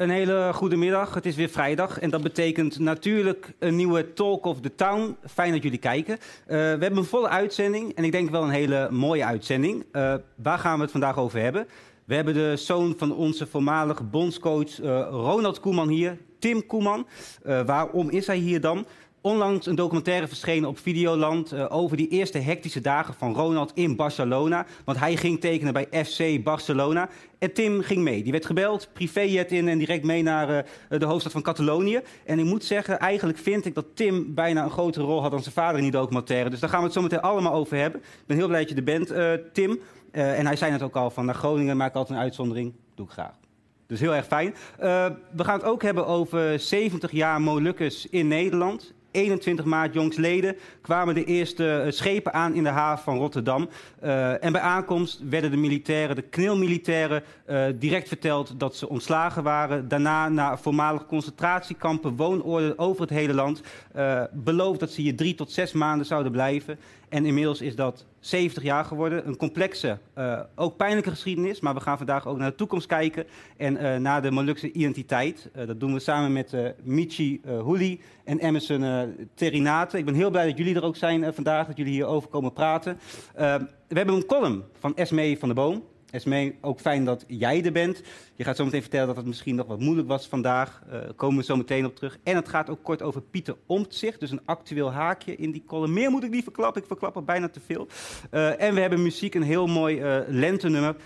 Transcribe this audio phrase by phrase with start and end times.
[0.00, 1.14] Een hele goede middag.
[1.14, 5.16] Het is weer vrijdag en dat betekent natuurlijk een nieuwe Talk of the Town.
[5.26, 6.14] Fijn dat jullie kijken.
[6.14, 9.84] Uh, we hebben een volle uitzending en ik denk wel een hele mooie uitzending.
[9.92, 11.66] Uh, waar gaan we het vandaag over hebben?
[12.04, 17.06] We hebben de zoon van onze voormalige bondscoach uh, Ronald Koeman hier, Tim Koeman.
[17.42, 18.86] waarom is hij hier dan?
[19.20, 23.96] Onlangs een documentaire verschenen op Videoland uh, over die eerste hectische dagen van Ronald in
[23.96, 24.66] Barcelona.
[24.84, 27.08] Want hij ging tekenen bij FC Barcelona.
[27.38, 28.22] En Tim ging mee.
[28.22, 32.00] Die werd gebeld, privéjet in en direct mee naar uh, de hoofdstad van Catalonië.
[32.24, 35.42] En ik moet zeggen, eigenlijk vind ik dat Tim bijna een grotere rol had dan
[35.42, 36.50] zijn vader in die documentaire.
[36.50, 38.00] Dus daar gaan we het zo meteen allemaal over hebben.
[38.00, 39.80] Ik ben heel blij dat je er bent, uh, Tim.
[40.10, 42.72] en hij zei het ook al, van naar Groningen maak ik altijd een uitzondering.
[42.94, 43.34] Doe ik graag.
[43.86, 44.54] Dus heel erg fijn.
[45.32, 48.94] We gaan het ook hebben over 70 jaar Molukkers in Nederland.
[49.10, 53.68] 21 maart jongsleden kwamen de eerste eh, schepen aan in de haven van Rotterdam.
[54.02, 59.42] Uh, en bij aankomst werden de militairen, de knilmilitairen, uh, direct verteld dat ze ontslagen
[59.42, 59.88] waren.
[59.88, 63.62] Daarna naar voormalige concentratiekampen, woonoorden over het hele land.
[64.32, 66.78] Beloofd dat ze hier drie tot zes maanden zouden blijven.
[67.08, 69.26] En inmiddels is dat 70 jaar geworden.
[69.26, 71.60] Een complexe, uh, ook pijnlijke geschiedenis.
[71.60, 73.26] Maar we gaan vandaag ook naar de toekomst kijken.
[73.56, 75.50] En uh, naar de Molukse identiteit.
[75.56, 79.98] Uh, dat doen we samen met Michi Houli en Emerson Terinate.
[79.98, 81.66] Ik ben heel blij dat jullie er ook zijn vandaag.
[81.66, 82.98] Dat jullie hierover komen praten.
[83.34, 85.82] we hebben een column van Esmee van der Boom.
[86.10, 88.02] Esmee, ook fijn dat jij er bent.
[88.34, 90.82] Je gaat zo meteen vertellen dat het misschien nog wat moeilijk was vandaag.
[90.90, 92.18] Daar uh, komen we zo meteen op terug.
[92.22, 94.20] En het gaat ook kort over Pieter Omtzigt.
[94.20, 95.92] Dus een actueel haakje in die column.
[95.92, 96.82] Meer moet ik niet verklappen.
[96.82, 97.86] Ik verklap er bijna te veel.
[98.30, 100.96] Uh, en we hebben muziek, een heel mooi uh, lentenummer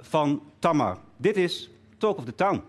[0.00, 0.98] van Tamar.
[1.16, 2.62] Dit is Talk of the Town.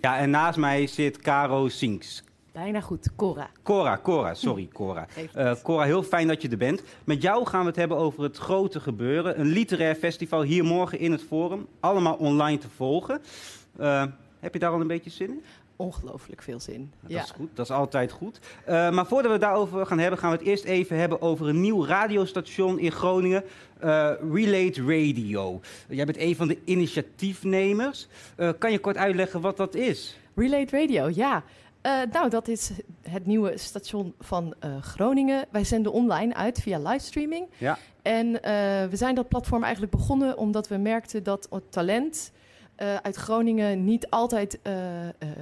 [0.00, 2.22] Ja, en naast mij zit Caro Sinks.
[2.58, 3.50] Bijna goed, Cora.
[3.62, 5.06] Cora, Cora, sorry Cora.
[5.36, 6.82] Uh, Cora, heel fijn dat je er bent.
[7.04, 9.40] Met jou gaan we het hebben over het grote gebeuren.
[9.40, 11.66] Een literair festival hier morgen in het Forum.
[11.80, 13.20] Allemaal online te volgen.
[13.80, 14.04] Uh,
[14.40, 15.42] heb je daar al een beetje zin in?
[15.76, 16.92] Ongelooflijk veel zin.
[17.00, 17.22] Dat ja.
[17.22, 18.38] is goed, dat is altijd goed.
[18.68, 21.48] Uh, maar voordat we het daarover gaan hebben, gaan we het eerst even hebben over
[21.48, 23.44] een nieuw radiostation in Groningen.
[24.32, 25.60] Relate Radio.
[25.88, 28.08] Jij bent een van de initiatiefnemers.
[28.58, 30.18] kan je kort uitleggen wat dat is?
[30.34, 31.44] Relate Radio, ja.
[31.82, 32.70] Uh, nou, dat is
[33.02, 35.46] het nieuwe station van uh, Groningen.
[35.50, 37.46] Wij zenden online uit via livestreaming.
[37.58, 37.78] Ja.
[38.02, 38.40] En uh,
[38.90, 42.32] we zijn dat platform eigenlijk begonnen omdat we merkten dat het talent
[43.02, 44.58] uit Groningen niet altijd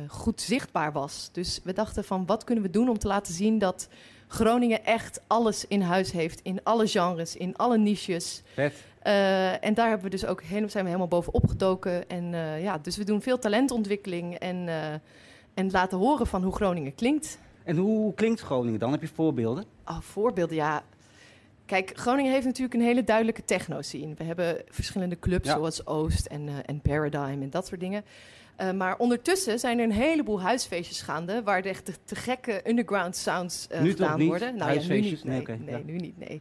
[0.08, 1.28] goed zichtbaar was.
[1.32, 3.88] Dus we dachten van wat kunnen we doen om te laten zien dat
[4.28, 6.41] Groningen echt alles in huis heeft.
[6.42, 8.42] In alle genres, in alle niches.
[8.54, 8.74] Vet.
[9.60, 12.08] en daar hebben we dus ook helemaal, zijn we helemaal bovenop gedoken.
[12.08, 12.30] En
[12.60, 14.68] ja, dus we doen veel talentontwikkeling en
[15.56, 17.39] en laten horen van hoe Groningen klinkt.
[17.65, 18.93] En hoe klinkt Groningen dan?
[18.93, 19.65] Heb je voorbeelden?
[19.84, 20.83] Oh, voorbeelden, ja.
[21.67, 24.15] Kijk, Groningen heeft natuurlijk een hele duidelijke techno-scene.
[24.15, 25.55] We hebben verschillende clubs ja.
[25.55, 28.05] zoals Oost en, uh, en Paradigm en dat soort dingen.
[28.61, 31.43] Uh, maar ondertussen zijn er een heleboel huisfeestjes gaande...
[31.43, 34.28] waar de echt te, gekke underground sounds uh, nu gedaan niet?
[34.28, 34.56] worden.
[34.56, 35.25] Nou, ja, nu niet.
[35.25, 35.81] Nee, nee, nee ja.
[35.84, 36.41] nu niet, nee.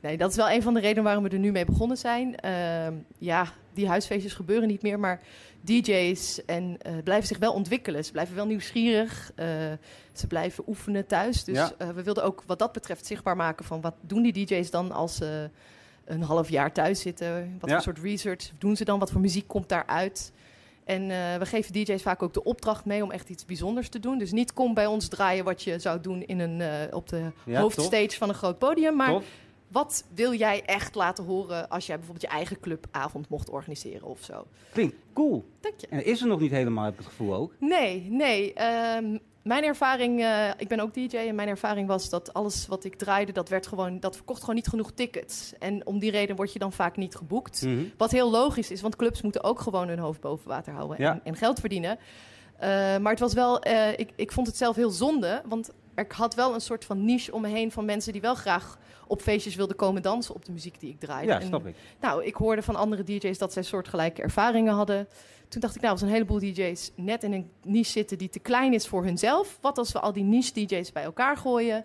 [0.00, 2.34] Nee, dat is wel een van de redenen waarom we er nu mee begonnen zijn.
[2.44, 2.86] Uh,
[3.18, 5.20] ja, die huisfeestjes gebeuren niet meer, maar
[5.64, 8.04] DJ's en uh, blijven zich wel ontwikkelen.
[8.04, 9.32] Ze blijven wel nieuwsgierig.
[9.36, 9.46] Uh,
[10.12, 11.44] ze blijven oefenen thuis.
[11.44, 11.72] Dus Ja.
[11.78, 14.92] uh, we wilden ook wat dat betreft zichtbaar maken van wat doen die DJ's dan
[14.92, 15.50] als ze
[16.04, 17.56] een half jaar thuis zitten.
[17.60, 17.74] Wat Ja.
[17.74, 18.98] voor soort research doen ze dan?
[18.98, 20.32] Wat voor muziek komt daaruit?
[20.84, 23.98] En eh, we geven DJ's vaak ook de opdracht mee om echt iets bijzonders te
[24.00, 24.18] doen.
[24.18, 27.30] Dus niet kom bij ons draaien wat je zou doen in een, eh, op de
[27.46, 28.96] Ja, hoofdstage van een groot podium.
[28.96, 29.24] Maar Tof.
[29.74, 34.18] Wat wil jij echt laten horen als jij bijvoorbeeld je eigen clubavond mocht organiseren of
[34.24, 34.46] zo?
[34.72, 35.44] Klinkt cool.
[35.60, 35.86] Dank je.
[35.86, 37.52] En is er nog niet helemaal, heb ik het gevoel ook.
[37.58, 38.52] Nee, nee.
[38.52, 42.84] ehm, mijn ervaring, eh, ik ben ook DJ en mijn ervaring was dat alles wat
[42.84, 45.52] ik draaide, dat werd gewoon, dat verkocht gewoon niet genoeg tickets.
[45.58, 47.62] En om die reden word je dan vaak niet geboekt.
[47.62, 47.84] Mhm.
[47.96, 51.12] Wat heel logisch is, want clubs moeten ook gewoon hun hoofd boven water houden Ja.
[51.12, 51.98] en, en geld verdienen.
[52.58, 52.68] Eh,
[52.98, 56.34] maar het was wel, eh, ik, ik vond het zelf heel zonde, want ik had
[56.34, 59.54] wel een soort van niche om me heen van mensen die wel graag op feestjes
[59.54, 61.32] wilden komen dansen op de muziek die ik draaide.
[61.32, 61.76] Ja, En, snap ik.
[62.00, 65.08] nou, ik hoorde van andere DJ's dat zij soortgelijke ervaringen hadden.
[65.48, 68.38] Toen dacht ik, nou, als een heleboel DJ's net in een niche zitten die te
[68.38, 69.58] klein is voor hunzelf.
[69.60, 71.84] Wat als we al die niche DJ's bij elkaar gooien?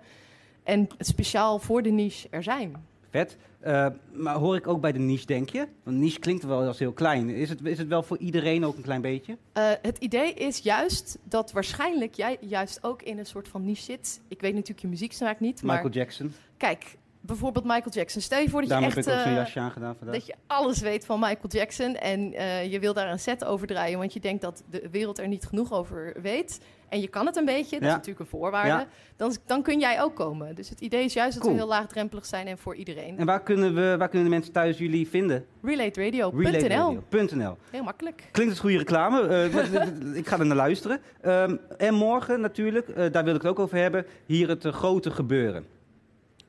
[0.69, 2.85] en speciaal voor de niche er zijn.
[3.09, 3.37] Vet.
[3.65, 5.67] Uh, maar hoor ik ook bij de niche, denk je?
[5.83, 7.29] Want niche klinkt wel als heel klein.
[7.29, 9.37] Is het, is het wel voor iedereen ook een klein beetje?
[9.57, 13.81] Uh, het idee is juist dat waarschijnlijk jij juist ook in een soort van niche
[13.81, 14.21] zit.
[14.27, 15.91] Ik weet natuurlijk je muzieksmaak niet, Michael maar...
[15.91, 16.33] Jackson.
[16.57, 16.97] Kijk,
[17.29, 18.21] bijvoorbeeld Michael Jackson.
[18.21, 19.05] Stel je voor dat Daarom je echt...
[19.05, 20.15] heb ik ook zo'n jasje aangedaan vandaag.
[20.15, 23.67] Dat je alles weet van Michael Jackson en uh, je wil daar een set over
[23.67, 23.97] draaien...
[23.97, 26.61] want je denkt dat de wereld er niet genoeg over weet...
[26.89, 27.87] en je kan het een beetje, dat ja.
[27.87, 28.67] is natuurlijk een voorwaarde...
[28.69, 28.87] Ja.
[29.15, 30.55] Dan, dan kun jij ook komen.
[30.55, 31.53] Dus het idee is juist dat Cool.
[31.53, 33.17] we heel laagdrempelig zijn en voor iedereen.
[33.17, 35.45] En waar kunnen, we, waar kunnen de mensen thuis jullie vinden?
[35.63, 37.57] RelateRadio.nl.
[37.71, 38.29] Heel makkelijk.
[38.31, 39.49] Klinkt als goede reclame.
[39.51, 41.01] Uh, ik ga er naar luisteren.
[41.25, 44.05] Um, en morgen natuurlijk, uh, daar wil ik het ook over hebben...
[44.25, 45.77] hier het grote gebeuren.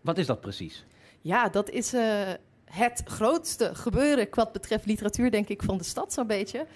[0.01, 0.85] Wat is dat precies?
[1.21, 2.29] Ja, dat is uh,
[2.65, 6.67] het grootste gebeuren wat betreft literatuur, denk ik, van de stad zo'n beetje.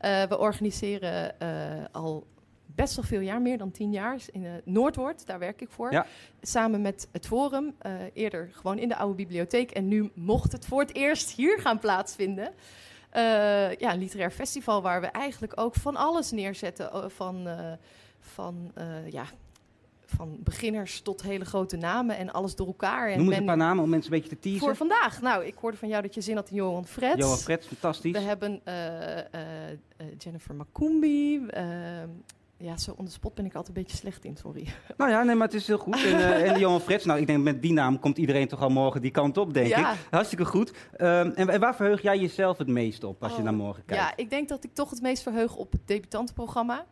[0.00, 1.48] Uh, we organiseren uh,
[1.92, 2.26] al
[2.66, 5.92] best wel veel jaar, meer dan tien jaar, in Noordwoord, daar werk ik voor.
[5.92, 6.06] Ja.
[6.42, 7.74] Samen met het Forum,
[8.12, 9.70] eerder gewoon in de oude bibliotheek.
[9.70, 12.52] En nu mocht het voor het eerst hier gaan plaatsvinden.
[13.78, 17.10] ja, een literair festival waar we eigenlijk ook van alles neerzetten.
[17.10, 17.48] Van,
[18.20, 18.72] van
[19.10, 19.24] ja,
[20.16, 23.08] van beginners tot hele grote namen en alles door elkaar.
[23.08, 24.60] En Noem eens een paar namen om mensen een beetje te teasen.
[24.60, 25.20] Voor vandaag.
[25.20, 27.18] Nou, ik hoorde van jou dat je zin had in Johan Frets.
[27.18, 28.12] Johan Frets, fantastisch.
[28.12, 29.20] We hebben uh, uh,
[30.00, 31.46] uh, Jennifer Makumbi.
[32.56, 34.66] ja, zo on the spot ben ik altijd een beetje slecht in, sorry.
[34.96, 36.04] Nou ja, nee, maar het is heel goed.
[36.04, 39.00] En, en Johan Frets, nou, ik denk met die naam komt iedereen toch al morgen
[39.00, 39.92] die kant op, denk ja.
[39.92, 39.98] ik.
[40.10, 40.70] Hartstikke goed.
[40.70, 43.84] Um, en, en, waar verheug jij jezelf het meest op als oh, je naar morgen
[43.84, 44.02] kijkt?
[44.02, 46.84] Ja, ik denk dat ik toch het meest verheug op het debutantenprogramma.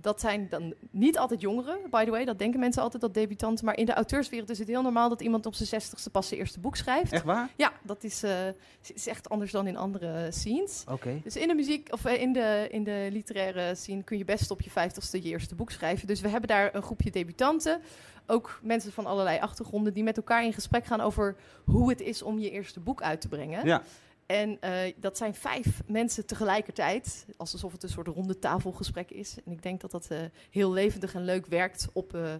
[0.00, 2.24] Dat zijn dan niet altijd jongeren, by the way.
[2.24, 3.64] Dat denken mensen altijd, dat debutanten.
[3.64, 6.40] Maar in de auteurswereld is het heel normaal dat iemand op zijn zestigste pas zijn
[6.40, 7.12] eerste boek schrijft.
[7.12, 7.48] Echt waar?
[7.56, 8.46] Ja, dat is, uh,
[8.94, 10.82] is echt anders dan in andere scenes.
[10.82, 10.92] Oké.
[10.92, 11.20] Okay.
[11.24, 14.50] Dus in de muziek, of uh, in, de, in de literaire scene kun je best
[14.50, 16.06] op je vijftigste je eerste boek schrijven.
[16.06, 17.80] Dus we hebben daar een groepje debutanten.
[18.26, 22.22] Ook mensen van allerlei achtergronden die met elkaar in gesprek gaan over hoe het is
[22.22, 23.66] om je eerste boek uit te brengen.
[23.66, 23.82] Ja.
[24.28, 29.36] En uh, dat zijn vijf mensen tegelijkertijd, alsof het een soort ronde tafelgesprek is.
[29.44, 30.18] En ik denk dat dat uh,
[30.50, 32.34] heel levendig en leuk werkt op, uh,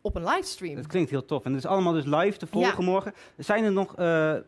[0.00, 0.74] op een livestream.
[0.74, 1.44] Dat klinkt heel tof.
[1.44, 2.90] En het is allemaal dus live te volgen ja.
[2.90, 3.14] morgen.
[3.36, 3.92] Zijn er nog,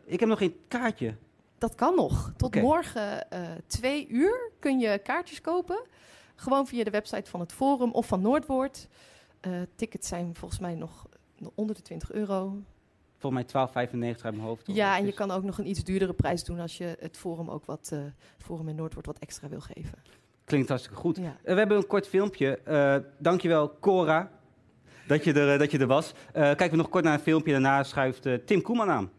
[0.05, 1.15] ik heb nog geen kaartje.
[1.57, 2.33] Dat kan nog.
[2.37, 2.61] Tot okay.
[2.61, 3.27] morgen
[3.67, 5.81] twee uur kun je kaartjes kopen.
[6.35, 8.87] Gewoon via de website van het Forum of van Noordwoord.
[9.75, 11.07] tickets zijn volgens mij nog
[11.55, 12.57] onder de 20 euro
[13.23, 13.87] volgens mij
[14.17, 14.61] 12,95 uit mijn hoofd.
[14.65, 17.49] Ja, en je kan ook nog een iets duurdere prijs doen als je het Forum
[17.49, 17.99] ook wat, uh,
[18.37, 20.03] Forum in Noordwoord wat extra wil geven.
[20.45, 21.17] Klinkt hartstikke goed.
[21.17, 21.23] Ja.
[21.23, 22.59] Uh, we hebben een kort filmpje.
[22.67, 24.31] Uh, dankjewel, Cora,
[25.07, 26.13] dat je er, dat je er was.
[26.33, 27.51] kijken we nog kort naar een filmpje.
[27.51, 29.11] Daarna schuift Tim Koeman aan.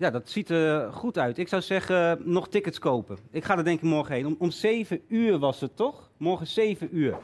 [0.00, 1.38] Ja, dat ziet er goed uit.
[1.38, 3.18] Ik zou zeggen, nog tickets kopen.
[3.30, 4.26] Ik ga er denk ik morgen heen.
[4.26, 6.10] Om, om 7 uur was het toch?
[6.16, 7.18] Morgen 7 uur.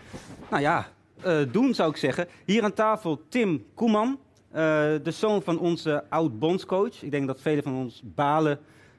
[0.50, 0.86] Nou ja,
[1.26, 2.28] uh, doen zou ik zeggen.
[2.44, 4.18] Hier aan tafel Tim Koeman,
[4.48, 4.56] uh,
[5.02, 7.02] de zoon van onze oud-bondscoach.
[7.02, 8.58] Ik denk dat velen van ons balen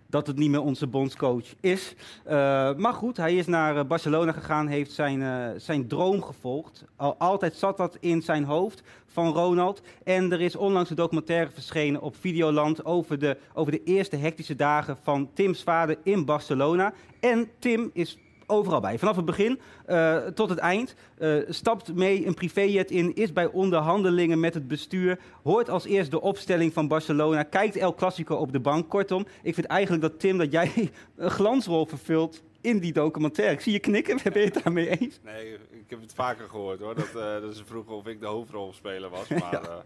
[0.10, 1.96] dat het niet meer onze bondscoach is.
[2.26, 2.32] Uh,
[2.76, 6.86] maar goed, hij is naar Barcelona gegaan, heeft zijn, uh, zijn droom gevolgd.
[6.96, 9.82] Al, altijd zat dat in zijn hoofd van Ronald.
[10.04, 14.56] En er is onlangs een documentaire verschenen op Videoland over de, over de eerste hectische
[14.56, 16.94] dagen van Tims vader in Barcelona.
[17.20, 19.00] En Tim is overal bij.
[19.00, 20.96] Vanaf het begin uh, tot het eind.
[21.20, 25.20] Uh, stapt mee een privéjet in, is bij onderhandelingen met het bestuur.
[25.44, 27.44] Hoort als eerst de opstelling van Barcelona.
[27.44, 28.90] Kijkt El Clasico op de bank.
[28.90, 30.72] Kortom, ik vind eigenlijk dat Tim, dat jij
[31.16, 33.54] een glansrol vervult in die documentaire.
[33.54, 35.20] Ik zie je knikken, ben je het daarmee eens?
[35.24, 36.96] Nee, ik heb het vaker gehoord hoor.
[36.96, 39.28] Dat, uh, dat ze vroegen of ik de hoofdrolspeler was.
[39.40, 39.84] Maar ja.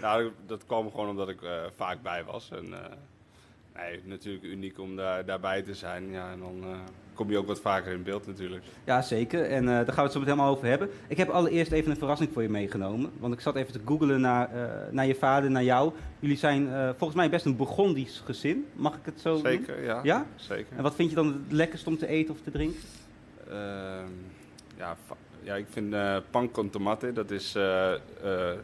[0.00, 1.38] nou, dat kwam gewoon omdat ik
[1.76, 2.50] vaak bij was.
[2.50, 2.74] En,
[3.74, 6.10] Nee, natuurlijk uniek om daar, daarbij te zijn.
[6.10, 6.78] Ja, en dan uh,
[7.14, 8.64] kom je ook wat vaker in beeld natuurlijk.
[8.84, 9.44] Ja, zeker.
[9.44, 10.90] En uh, daar gaan we het zo meteen helemaal over hebben.
[11.06, 13.10] Ik heb allereerst even een verrassing voor je meegenomen.
[13.18, 15.92] Want ik zat even te googlen naar, uh, naar je vader, naar jou.
[16.18, 18.66] Jullie zijn volgens mij best een Burgondisch gezin.
[18.72, 19.84] Mag ik het zo Zeker, doen?
[19.84, 20.00] ja.
[20.02, 20.26] ja.
[20.36, 20.76] Zeker.
[20.76, 22.80] En wat vind je dan het lekkerst om te eten of te drinken?
[23.48, 24.12] Ehm,
[24.76, 24.96] ja,
[25.42, 27.56] ja, ik vind uh, pan con tomate, dat is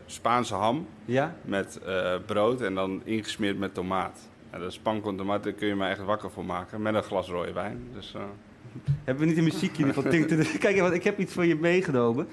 [0.07, 1.35] Spaanse ham ja?
[1.43, 1.81] met
[2.27, 4.29] brood en dan ingesmeerd met tomaat.
[4.53, 6.95] Ja, dat is pan con tomate, daar kun je me echt wakker voor maken met
[6.95, 7.89] een glas rode wijn.
[7.93, 8.15] Dus,
[9.05, 10.05] Hebben we niet een muziekje van
[10.59, 12.27] Kijk, want ik heb iets voor je meegenomen.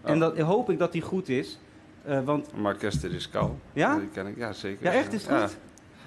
[0.00, 0.10] Oh.
[0.10, 1.58] En dat hoop ik dat die goed is.
[2.04, 3.58] Eh, want, Marques de Riscal.
[3.72, 3.98] Ja?
[3.98, 4.84] Die ken ik, ja zeker.
[4.84, 5.12] Ja, echt?
[5.12, 5.56] Is het goed?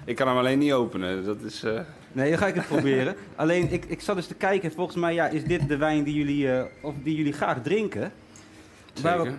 [0.04, 1.24] Ik kan hem alleen niet openen.
[1.24, 1.80] Dat is, eh,
[2.12, 3.14] nee, dan ga ik het proberen.
[3.36, 4.72] Alleen, ik, ik zat dus te kijken.
[4.72, 8.12] Volgens mij ja, is dit de wijn die jullie, eh, of die jullie graag drinken.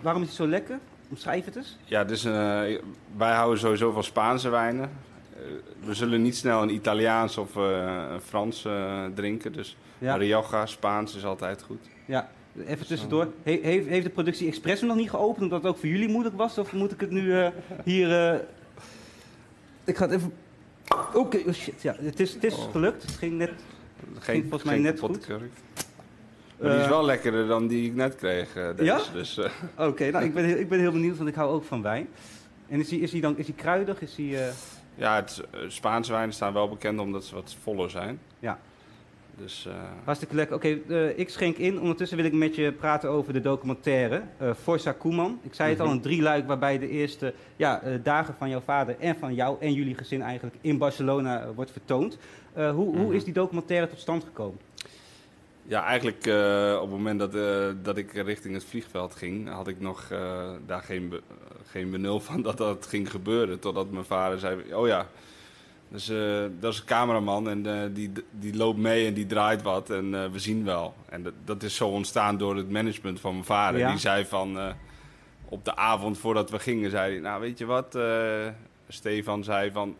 [0.01, 0.79] Waarom, is het zo lekker?
[1.09, 1.77] Omschrijf het eens.
[1.83, 2.31] Ja, dus, eh,
[3.17, 4.89] wij houden sowieso van Spaanse wijnen.
[5.41, 5.47] Eh,
[5.85, 9.53] we zullen niet snel een Italiaans of eh, een Frans eh, drinken.
[9.53, 10.15] Dus Ja.
[10.15, 11.79] Rioja, Spaans is altijd goed.
[12.05, 12.29] Ja,
[12.65, 13.27] even tussendoor.
[13.43, 16.09] He- heeft, heeft de productie expres hem nog niet geopend omdat het ook voor jullie
[16.09, 16.57] moeilijk was?
[16.57, 17.49] Of moet ik het nu
[17.83, 18.43] hier...
[19.83, 20.33] Ik ga het even...
[21.13, 21.81] Oké, oh shit.
[21.81, 22.71] Ja, het is, het is Oh.
[22.71, 23.01] gelukt.
[23.01, 23.51] Het ging net...
[24.19, 25.27] Geen, volgens mij net goed.
[25.27, 25.39] Maar
[26.71, 28.53] die is wel lekkerder dan die ik net kreeg.
[28.53, 28.83] deze.
[28.83, 28.99] Ja?
[29.13, 29.39] Dus,
[29.77, 32.07] Oké, nou ik ben, heel, ik ben heel benieuwd, want ik hou ook van wijn.
[32.67, 34.01] En is hij is die dan is die kruidig?
[34.01, 34.37] Is die,
[34.95, 38.19] ja, het, eh, Spaanse wijnen staan wel bekend omdat ze wat voller zijn.
[38.39, 38.59] Ja.
[39.35, 40.55] Dus eh, hartstikke lekker.
[40.55, 41.79] Oké, eh, ik schenk in.
[41.79, 45.39] Ondertussen wil ik met je praten over de documentaire eh Forza Koeman.
[45.43, 45.95] Ik zei het al, Mhm.
[45.95, 49.95] een drieluik waarbij de eerste ja, dagen van jouw vader en van jou en jullie
[49.95, 52.17] gezin eigenlijk in Barcelona wordt vertoond.
[52.53, 53.11] Hoe, hoe Mhm.
[53.11, 54.59] is die documentaire tot stand gekomen?
[55.63, 56.25] ja, eigenlijk
[56.75, 57.31] op het moment dat,
[57.85, 60.07] dat ik richting het vliegveld ging, had ik nog
[60.65, 61.13] daar geen,
[61.71, 63.59] geen benul van dat dat ging gebeuren.
[63.59, 65.07] Totdat mijn vader zei, oh ja,
[65.91, 69.61] dus, eh, dat is een cameraman en eh, die, die loopt mee en die draait
[69.61, 70.93] wat en eh, we zien wel.
[71.09, 73.79] En dat, dat is zo ontstaan door het management van mijn vader.
[73.79, 73.89] Ja.
[73.89, 74.75] Die zei van,
[75.45, 77.97] op de avond voordat we gingen, zei hij, nou weet je wat,
[78.87, 79.95] Stefan zei van,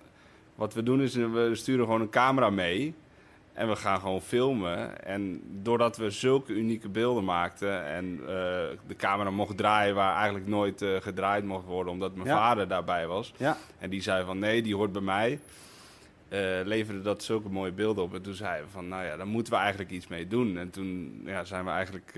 [0.56, 2.94] wat we doen is, we sturen gewoon een camera mee.
[3.54, 5.04] En we gaan gewoon filmen.
[5.06, 8.28] En doordat we zulke unieke beelden maakten en eh,
[8.88, 12.36] de camera mocht draaien waar eigenlijk nooit eh, gedraaid mocht worden, omdat mijn Ja.
[12.36, 13.34] vader daarbij was.
[13.38, 13.58] Ja.
[13.80, 15.40] En die zei van nee, die hoort bij mij.
[16.30, 18.14] eh, leverde dat zulke mooie beelden op.
[18.14, 20.58] En toen zeiden we van nou ja, daar moeten we eigenlijk iets mee doen.
[20.58, 22.12] En toen ja, zijn we eigenlijk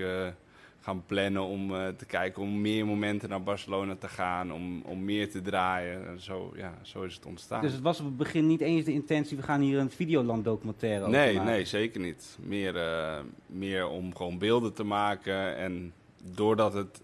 [0.84, 5.04] gaan plannen om eh, te kijken om meer momenten naar Barcelona te gaan, om, om
[5.04, 6.06] meer te draaien.
[6.06, 7.60] En zo, ja, zo is het ontstaan.
[7.62, 10.44] Dus het was op het begin niet eens de intentie, we gaan hier een Videoland
[10.44, 11.52] documentaire over Nee, maken.
[11.52, 12.38] nee, zeker niet.
[12.40, 15.56] Meer, eh, meer om gewoon beelden te maken.
[15.56, 15.92] En
[16.34, 17.02] doordat het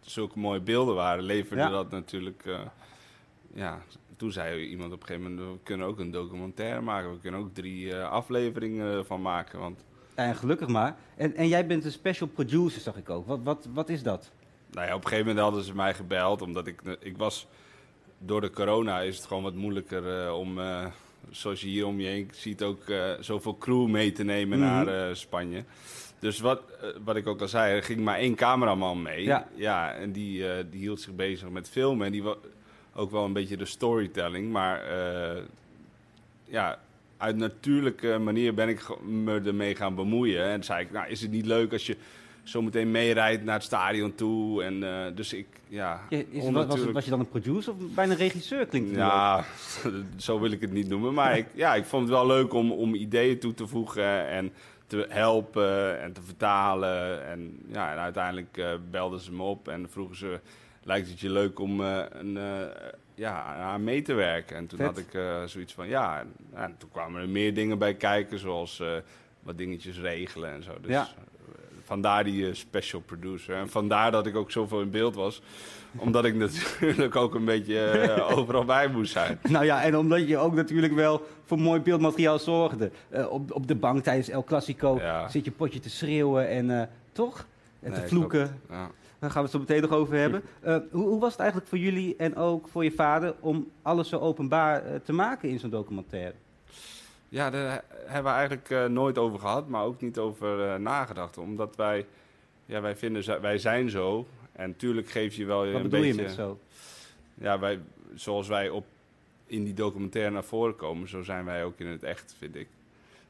[0.00, 1.68] zulke mooie beelden waren, leverde Ja.
[1.70, 2.42] dat natuurlijk.
[2.46, 2.60] eh,
[3.54, 3.82] ja,
[4.16, 7.12] toen zei iemand op een gegeven moment: we kunnen ook een documentaire maken.
[7.12, 9.58] We kunnen ook drie afleveringen van maken.
[9.58, 10.96] Want En gelukkig maar.
[11.16, 13.26] En, en jij bent een special producer, zag ik ook.
[13.26, 14.30] Wat, wat, wat is dat?
[14.70, 17.46] nou ja, op een gegeven moment hadden ze mij gebeld, omdat ik, ik was.
[18.18, 20.86] Door de corona is het gewoon wat moeilijker eh, om, eh,
[21.30, 24.84] zoals je hier om je heen ziet, ook eh, zoveel crew mee te nemen Mhm.
[24.84, 25.64] naar Spanje.
[26.18, 26.62] Dus wat,
[27.04, 29.24] wat ik ook al zei, er ging maar één cameraman mee.
[29.56, 29.94] Ja.
[29.94, 32.06] en die, die hield zich bezig met filmen.
[32.06, 32.36] En die was
[32.94, 34.52] ook wel een beetje de storytelling.
[34.52, 34.80] Maar
[36.44, 36.78] ja,
[37.22, 40.44] uit natuurlijke manier ben ik me ermee gaan bemoeien.
[40.44, 41.96] En zei ik, nou, is het niet leuk als je
[42.42, 44.62] zo meteen meerijdt naar het stadion toe?
[44.62, 46.00] En eh, dus ik, ja...
[46.08, 49.44] Is, was, was, je dan een producer of bijna een regisseur klinkt het ja,
[50.16, 51.14] zo wil ik het niet noemen.
[51.14, 54.52] Maar ik, ja, ik vond het wel leuk om, om ideeën toe te voegen en
[54.86, 57.26] te helpen en te vertalen.
[57.26, 60.40] En, ja, en uiteindelijk eh, belden ze me op en vroegen ze...
[60.84, 62.38] Lijkt het je leuk om eh, een,
[63.14, 64.56] ja, aan mee te werken?
[64.56, 64.86] En toen Vet.
[64.86, 66.20] had ik eh, zoiets van ja.
[66.20, 68.88] En, en toen kwamen er meer dingen bij kijken, zoals eh,
[69.42, 70.70] wat dingetjes regelen en zo.
[70.80, 71.02] Dus Ja.
[71.02, 71.22] eh,
[71.84, 73.54] vandaar die special producer.
[73.56, 75.42] En vandaar dat ik ook zoveel in beeld was.
[75.96, 79.38] Omdat ik natuurlijk ook een beetje overal bij moest zijn.
[79.48, 82.90] Nou ja, en omdat je ook natuurlijk wel voor mooi beeldmateriaal zorgde.
[83.30, 85.28] Op, op de bank tijdens El Clasico Ja.
[85.28, 87.46] zit je potje te schreeuwen en toch?
[87.80, 88.46] En te vloeken.
[88.46, 88.62] klopt.
[88.70, 88.90] Ja.
[89.22, 90.42] Daar gaan we het zo meteen nog over hebben.
[90.60, 94.08] Eh, hoe, hoe was het eigenlijk voor jullie en ook voor je vader om alles
[94.08, 96.34] zo openbaar eh, te maken in zo'n documentaire?
[97.28, 101.38] Ja, daar hebben we eigenlijk eh, nooit over gehad, maar ook niet over nagedacht.
[101.38, 102.06] Omdat wij,
[102.66, 104.26] ja, wij vinden, wij zijn zo.
[104.52, 106.22] En tuurlijk geef je wel je Wat een bedoel beetje...
[106.22, 106.58] je met zo?
[107.34, 107.80] Ja, wij,
[108.14, 108.86] zoals wij op,
[109.46, 112.68] in die documentaire naar voren komen, zo zijn wij ook in het echt, vind ik.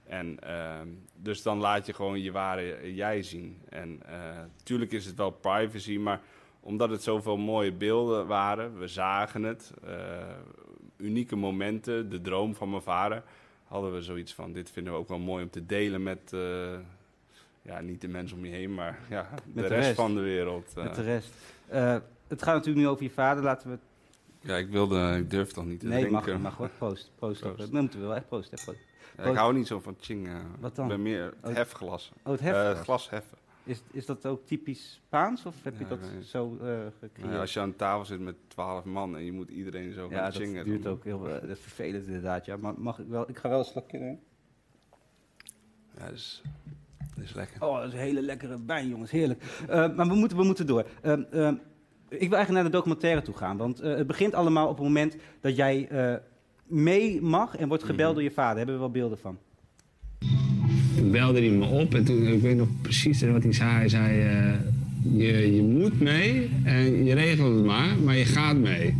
[0.06, 3.58] En ehm, dus dan laat je gewoon je ware jij zien.
[3.68, 6.20] En eh tuurlijk is het wel privacy, maar
[6.60, 9.92] omdat het zoveel mooie beelden waren, we zagen het, eh,
[10.96, 13.22] unieke momenten, de droom van mijn vader,
[13.64, 16.78] hadden we zoiets van: dit vinden we ook wel mooi om te delen met, eh,
[17.62, 19.94] ja, niet de mensen om je heen, maar ja, de, de rest, rest.
[19.96, 20.72] van de wereld.
[20.76, 20.82] eh.
[20.84, 21.30] Met de rest.
[21.68, 21.96] Eh,
[22.28, 23.42] het gaat natuurlijk nu over je vader.
[23.44, 23.78] Laten we.
[24.40, 26.42] Ja, ik wilde, ik durf toch niet te Nee, mag, drinken.
[26.42, 26.68] mag hoor.
[26.78, 27.10] Proost.
[27.18, 27.40] Proost.
[27.40, 27.58] Proost.
[27.58, 28.50] Dat moeten we wel echt proost.
[28.50, 28.80] hè, proost.
[29.18, 30.26] Ik hou niet zo van ching.
[30.28, 30.34] eh.
[30.60, 30.84] Wat dan?
[30.84, 31.54] Ik ben meer het Oh.
[31.56, 32.12] hefglas.
[32.22, 32.80] Oh, het Eh, heft.
[32.82, 33.38] glas heffen.
[33.64, 36.66] Is, is dat ook typisch Spaans of heb je Ja, dat zo eh
[37.00, 37.18] gecreëerd?
[37.18, 40.06] Nou ja, als je aan tafel zit met twaalf man en je moet iedereen zo
[40.10, 40.64] Ja, gaan dat chingen.
[40.64, 42.44] duurt dan- ook heel eh, dat is vervelend inderdaad.
[42.44, 42.56] Ja.
[42.56, 43.28] Maar mag ik wel?
[43.28, 44.20] Ik ga wel een slokje nemen.
[45.98, 46.42] Ja, dat is,
[47.14, 47.62] dat is lekker.
[47.62, 49.10] Oh, dat is een hele lekkere wijn, jongens.
[49.10, 49.42] Heerlijk.
[49.68, 50.80] Eh, maar we moeten, we moeten door.
[50.80, 53.56] Ik wil eigenlijk naar de documentaire toe gaan.
[53.56, 56.14] Want eh, het begint allemaal op het moment dat jij eh,
[56.66, 58.14] mee mag en wordt gebeld Mhm.
[58.14, 58.56] door je vader.
[58.56, 59.36] Hebben we wel beelden van?
[60.96, 63.70] Toen belde hij me op en toen, ik weet nog precies wat hij zei.
[63.70, 64.52] Hij zei, eh,
[65.18, 68.94] je, je moet mee en je regelt het maar, maar je gaat mee.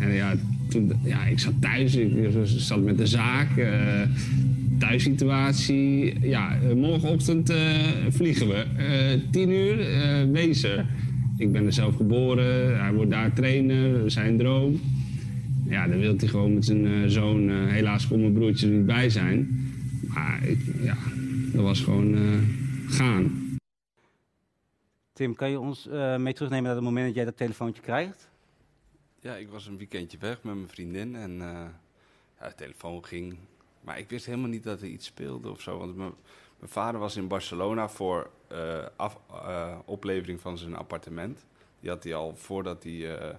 [0.00, 0.34] En ja,
[0.68, 2.10] toen, ja ik zat thuis, ik
[2.44, 4.00] zat met de zaak, eh
[4.78, 6.18] thuissituatie.
[6.28, 7.52] Ja, eh, morgenochtend
[8.08, 8.64] vliegen we.
[9.30, 9.76] Tien uur,
[10.32, 10.86] wezen.
[11.36, 14.80] Ik ben er zelf geboren, hij wordt daar trainer, zijn droom.
[15.64, 18.72] Ja, dan wil hij gewoon met zijn eh, zoon, eh, helaas kon mijn broertje er
[18.72, 19.70] niet bij zijn.
[20.14, 20.96] Maar ik, ja,
[21.52, 22.38] dat was gewoon eh,
[22.96, 23.44] gaan.
[25.12, 28.28] Tim, kan je ons eh, mee terugnemen naar het moment dat jij dat telefoontje krijgt?
[29.20, 31.66] Ja, ik was een weekendje weg met mijn vriendin en eh,
[32.40, 33.36] ja, de telefoon ging.
[33.80, 35.78] Maar ik wist helemaal niet dat er iets speelde of zo.
[35.78, 36.12] Want mijn,
[36.58, 41.44] mijn vader was in Barcelona voor eh, af, eh, oplevering van zijn appartement.
[41.80, 43.34] Die had hij al voordat hij, eh,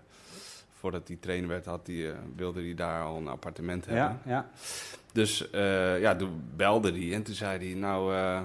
[0.85, 4.03] voordat hij trainer werd, had hij, eh, wilde hij daar al een appartement hebben.
[4.03, 4.49] Ja, ja.
[5.11, 8.41] Dus eh, ja, toen belde hij en toen zei hij, nou, eh,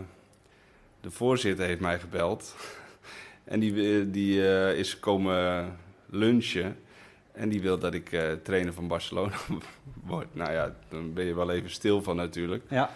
[1.00, 2.56] de voorzitter heeft mij gebeld.
[3.52, 4.42] en die, die
[4.76, 6.76] is komen lunchen.
[7.32, 8.08] En die wil dat ik
[8.42, 9.36] trainer van Barcelona
[10.12, 10.34] word.
[10.34, 12.64] Nou ja, dan ben je wel even stil van natuurlijk.
[12.68, 12.90] ja.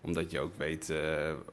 [0.00, 0.92] Omdat je ook weet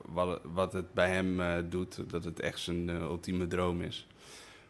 [0.06, 2.10] wat, wat het bij hem doet.
[2.10, 4.08] Dat het echt zijn ultieme droom is.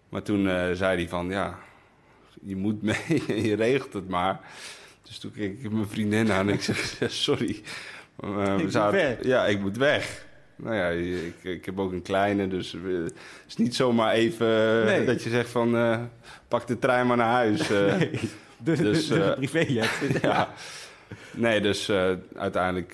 [0.10, 0.44] Maar toen
[0.76, 1.60] zei hij van, ja,
[2.44, 4.40] je moet mee en je regelt het maar.
[5.02, 7.62] Dus toen keek ik mijn vriendin aan en ik zeg, sorry.
[8.20, 9.18] Eh, Ik zaten- weg.
[9.24, 10.26] Ja, ik moet weg.
[10.56, 13.14] Nou ja, ik, ik heb ook een kleine, dus het
[13.48, 14.48] is niet zomaar even
[14.80, 15.06] eh, Nee.
[15.06, 16.00] dat je zegt van, eh,
[16.48, 17.68] pak de trein maar naar huis.
[17.68, 18.10] De,
[18.64, 19.90] Dus, de, de eh, privéjet.
[20.22, 20.54] ja.
[21.32, 21.92] Nee, dus
[22.36, 22.94] uiteindelijk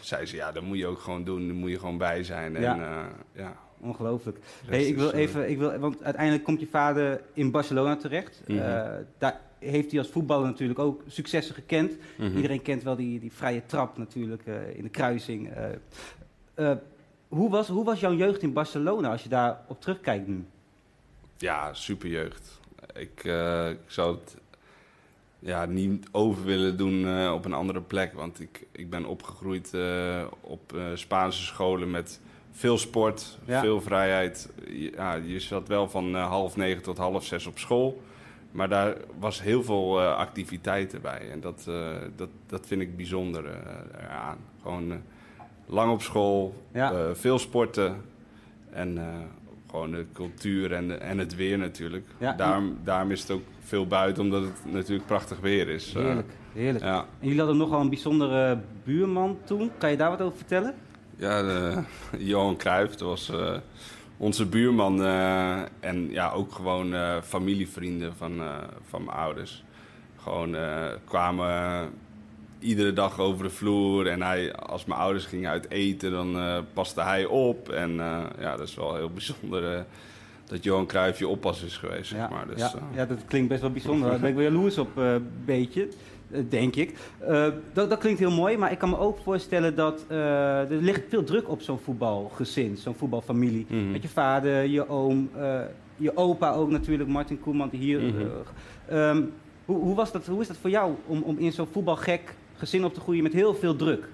[0.00, 1.46] zei ze, ja, dat moet je ook gewoon doen.
[1.46, 2.56] Daar moet je gewoon bij zijn.
[2.56, 3.08] En, Ja.
[3.34, 3.56] ja.
[3.80, 4.38] Ongelooflijk.
[4.66, 8.42] Hey, ik wil eh, even, ik wil, want uiteindelijk komt je vader in Barcelona terecht.
[8.46, 8.58] Mhm.
[8.58, 11.96] Eh, daar heeft hij als voetballer natuurlijk ook successen gekend.
[12.16, 12.36] mhm.
[12.36, 15.50] Iedereen kent wel die, die vrije trap natuurlijk eh, in de kruising.
[17.28, 20.44] Hoe, was, hoe was jouw jeugd in Barcelona als je daar op terugkijkt nu?
[21.36, 22.60] Ja, superjeugd.
[22.94, 24.36] Ik, eh, ik zou het
[25.38, 28.12] ja, niet over willen doen op een andere plek.
[28.12, 29.72] Want ik, ik ben opgegroeid
[30.40, 32.20] op Spaanse scholen met
[32.56, 33.60] veel sport, Ja.
[33.60, 34.52] veel vrijheid.
[34.68, 38.02] Je- Ja, je zat wel van eh, half negen tot half zes op school.
[38.50, 41.30] Maar daar was heel veel eh, activiteiten bij.
[41.30, 43.44] En dat, eh, dat, dat vind ik bijzonder
[44.00, 44.36] eraan.
[44.62, 45.02] Gewoon
[45.66, 47.14] lang op school, Ja.
[47.14, 47.96] veel sporten.
[48.70, 48.98] En
[49.70, 52.06] gewoon de cultuur en, de- en het weer natuurlijk.
[52.18, 52.32] Ja.
[52.32, 55.92] Daarom, daarom is het ook veel buiten, omdat het natuurlijk prachtig weer is.
[55.94, 56.84] Heerlijk, heerlijk.
[56.84, 59.70] ja, En jullie hadden nogal een bijzondere buurman toen.
[59.78, 60.74] Kan je daar wat over vertellen?
[61.16, 61.82] Ja de,
[62.18, 63.56] Johan Cruijff, dat was eh,
[64.16, 65.02] onze buurman.
[65.04, 68.42] eh, en ja, ook gewoon eh, familievrienden van,
[68.88, 69.64] van mijn ouders.
[70.16, 70.56] Gewoon
[71.04, 71.90] kwamen
[72.58, 74.06] iedere dag over de vloer.
[74.06, 76.36] En hij, als mijn ouders gingen uit eten, dan
[76.72, 77.68] paste hij op.
[77.68, 77.94] En
[78.38, 79.86] ja, dat is wel heel bijzonder
[80.46, 82.08] dat Johan Cruijff je oppas is geweest.
[82.08, 82.46] Zeg Ja, maar.
[82.46, 84.10] dus, ja, ja, dat klinkt best wel bijzonder.
[84.10, 85.88] Daar ben ik wel jaloers op, een beetje,
[86.48, 86.94] denk ik.
[87.18, 90.82] Eh, dat, dat klinkt heel mooi, maar ik kan me ook voorstellen dat eh, er
[90.82, 93.66] ligt veel druk op zo'n voetbalgezin, zo'n voetbalfamilie.
[93.68, 93.90] Mhm.
[93.90, 95.60] Met je vader, je oom, eh,
[95.96, 98.00] je opa ook natuurlijk, Martin Koeman, hier...
[98.00, 98.20] Mhm.
[98.86, 99.22] eh, ehm,
[99.64, 102.84] hoe, hoe, was dat, hoe is dat voor jou om, om in zo'n voetbalgek gezin
[102.84, 104.08] op te groeien met heel veel druk?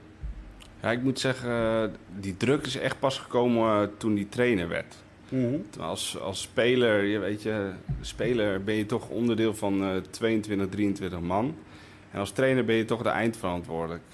[0.83, 1.85] Ja, ik moet zeggen, eh,
[2.19, 4.95] die druk is echt pas gekomen eh, toen die trainer werd.
[5.29, 7.71] Toen Als, als speler, je weet je,
[8.01, 11.55] speler ben je toch onderdeel van eh 22, 23 man.
[12.13, 14.05] En als trainer ben je toch de eindverantwoordelijke.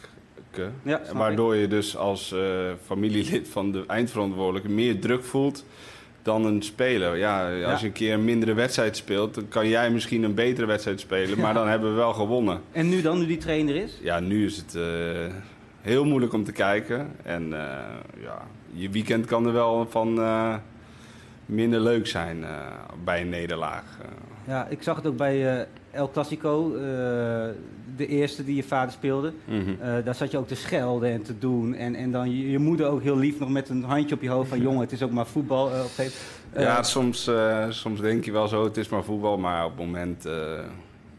[0.82, 2.40] Ja, Waardoor je dus als eh,
[2.84, 5.64] familielid van de eindverantwoordelijke meer druk voelt
[6.22, 7.16] dan een speler.
[7.16, 10.66] Ja, als je een keer een mindere wedstrijd speelt, dan kan jij misschien een betere
[10.66, 11.40] wedstrijd spelen.
[11.40, 12.60] Maar dan hebben we wel gewonnen.
[12.72, 13.98] En nu dan, nu die trainer is?
[14.02, 14.82] Ja, nu is het eh,
[15.80, 17.10] heel moeilijk om te kijken.
[17.22, 17.84] En eh,
[18.22, 20.20] ja, je weekend kan er wel van
[21.46, 22.44] minder leuk zijn
[23.04, 23.84] bij een nederlaag.
[24.46, 26.72] Ja, ik zag het ook bij El Clasico,
[27.98, 29.32] de eerste die je vader speelde.
[29.48, 31.74] Eh, daar zat je ook te schelden en te doen.
[31.74, 34.28] En, en dan je, je moeder ook heel lief nog met een handje op je
[34.28, 34.60] hoofd van...
[34.60, 35.72] jongen, het is ook maar voetbal.
[35.72, 35.90] eh, op
[36.52, 37.30] eh, ja, soms,
[37.68, 39.38] soms denk je wel zo, het is maar voetbal.
[39.38, 40.28] Maar op het moment...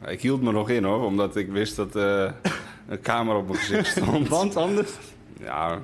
[0.07, 3.87] ik hield me nog in hoor, omdat ik wist dat een camera op mijn gezicht
[3.97, 4.27] stond.
[4.27, 4.91] Want anders...
[5.39, 5.79] Ja,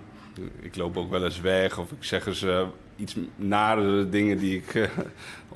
[0.60, 2.46] ik loop ook wel eens weg of ik zeg eens
[2.96, 4.90] iets nare dingen die ik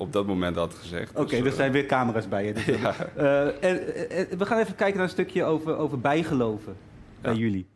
[0.00, 1.10] op dat moment had gezegd.
[1.14, 2.52] Oké, Dus, er eh, zijn weer camera's bij je.
[2.58, 2.94] Dus ja.
[3.16, 6.74] Eh, en, eh, we gaan even kijken naar een stukje over, over bijgeloven
[7.20, 7.38] bij Ja.
[7.38, 7.66] jullie.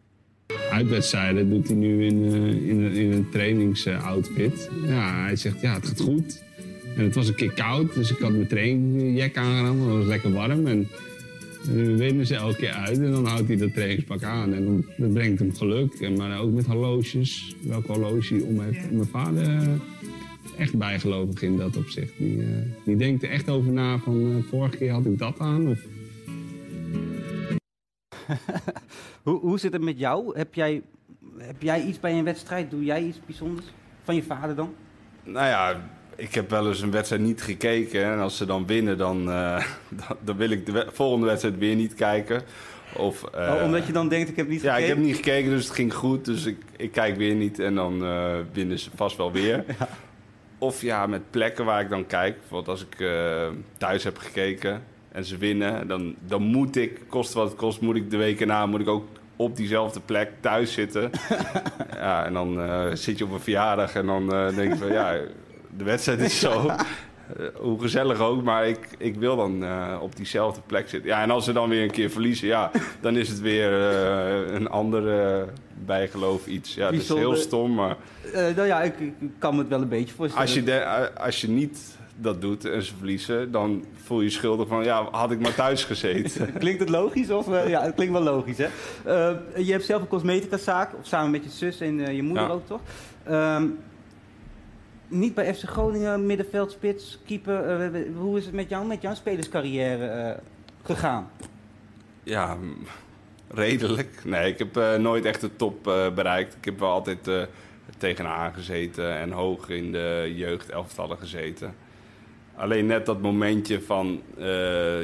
[0.70, 4.70] Uitwedstrijden doet hij nu in, eh, in, een- in een trainingsoutfit.
[4.86, 6.42] Ja, hij zegt ja, het gaat goed.
[6.96, 9.78] En het was een keer koud, dus ik had mijn trainingjack aangedaan.
[9.80, 10.66] Het was lekker warm.
[10.66, 10.88] En
[11.68, 14.52] nu winnen ze elke keer uit en dan houdt hij dat trainingspak aan.
[14.54, 15.94] En dan, dat brengt hem geluk.
[15.94, 18.88] En, maar ook met horloges, welke horloge hij om heeft.
[18.88, 19.68] En mijn vader eh,
[20.58, 22.12] echt bijgelovig in dat opzicht.
[22.18, 22.46] Die, eh,
[22.84, 25.68] die denkt er echt over na van eh, vorige keer had ik dat aan.
[25.68, 25.78] Of,
[29.22, 30.38] Hoe, hoe zit het met jou?
[30.38, 30.82] Heb jij,
[31.38, 32.70] heb jij iets bij een wedstrijd?
[32.70, 33.66] Doe jij iets bijzonders?
[34.02, 34.74] Van je vader dan?
[35.24, 38.04] Nou ja, ik heb wel eens een wedstrijd niet gekeken.
[38.04, 39.64] En als ze dan winnen, dan, eh,
[40.08, 42.42] dan, dan wil ik de we- volgende wedstrijd weer niet kijken.
[42.96, 44.90] Of, eh, oh, omdat je dan denkt, ik heb niet Ja, gekeken?
[44.90, 46.24] ik heb niet gekeken, dus het ging goed.
[46.24, 49.64] Dus ik, ik kijk weer niet en dan eh, winnen ze vast wel weer.
[50.64, 52.38] Of ja, met plekken waar ik dan kijk.
[52.38, 53.48] Bijvoorbeeld als ik eh,
[53.78, 57.96] thuis heb gekeken en ze winnen, dan, dan moet ik, kost wat het kost, moet
[57.96, 61.10] ik de weken na moet ik ook op diezelfde plek thuis zitten.
[61.94, 64.92] ja, en dan eh, zit je op een verjaardag en dan eh, denk je van
[64.92, 65.20] ja,
[65.76, 66.70] de wedstrijd is zo.
[67.38, 71.10] Eh, hoe gezellig ook, maar ik, ik wil dan eh, op diezelfde plek zitten.
[71.10, 74.54] Ja, en als ze dan weer een keer verliezen, ja, dan is het weer eh,
[74.54, 75.42] een ander eh,
[75.84, 76.74] bijgeloof iets.
[76.74, 77.96] Ja, het is heel stom, maar
[78.32, 80.46] nou ja, ik, ik kan me het wel een beetje voorstellen.
[80.46, 84.30] als je, de, als je niet dat doet en ze verliezen, dan voel je je
[84.30, 86.52] schuldig van, ja, had ik maar thuis gezeten.
[86.58, 87.30] Klinkt het logisch?
[87.30, 88.68] Of, ja, het klinkt wel logisch, hè?
[89.56, 92.48] Je hebt zelf een cosmeticazaak, of samen met je zus en je moeder Ja.
[92.50, 92.80] ook, toch?
[93.24, 93.66] Ehm,
[95.08, 97.80] niet bij FC Groningen, middenveld, spits, keeper.
[97.94, 100.40] eh, hoe is het met jou, met jouw spelerscarrière eh,
[100.82, 101.30] gegaan?
[102.22, 102.56] Ja,
[103.48, 104.20] redelijk.
[104.24, 105.82] Nee, ik heb eh, nooit echt de top
[106.14, 106.54] bereikt.
[106.54, 107.30] Ik heb wel altijd
[107.98, 111.74] tegenaan gezeten en hoog in de jeugdelftallen gezeten.
[112.56, 114.22] Alleen net dat momentje van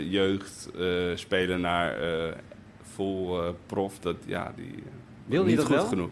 [0.09, 0.69] jeugd
[1.15, 1.95] spelen naar
[2.83, 4.83] vol prof, dat ja, die
[5.27, 5.87] Wil je niet dat goed wel?
[5.87, 6.11] genoeg.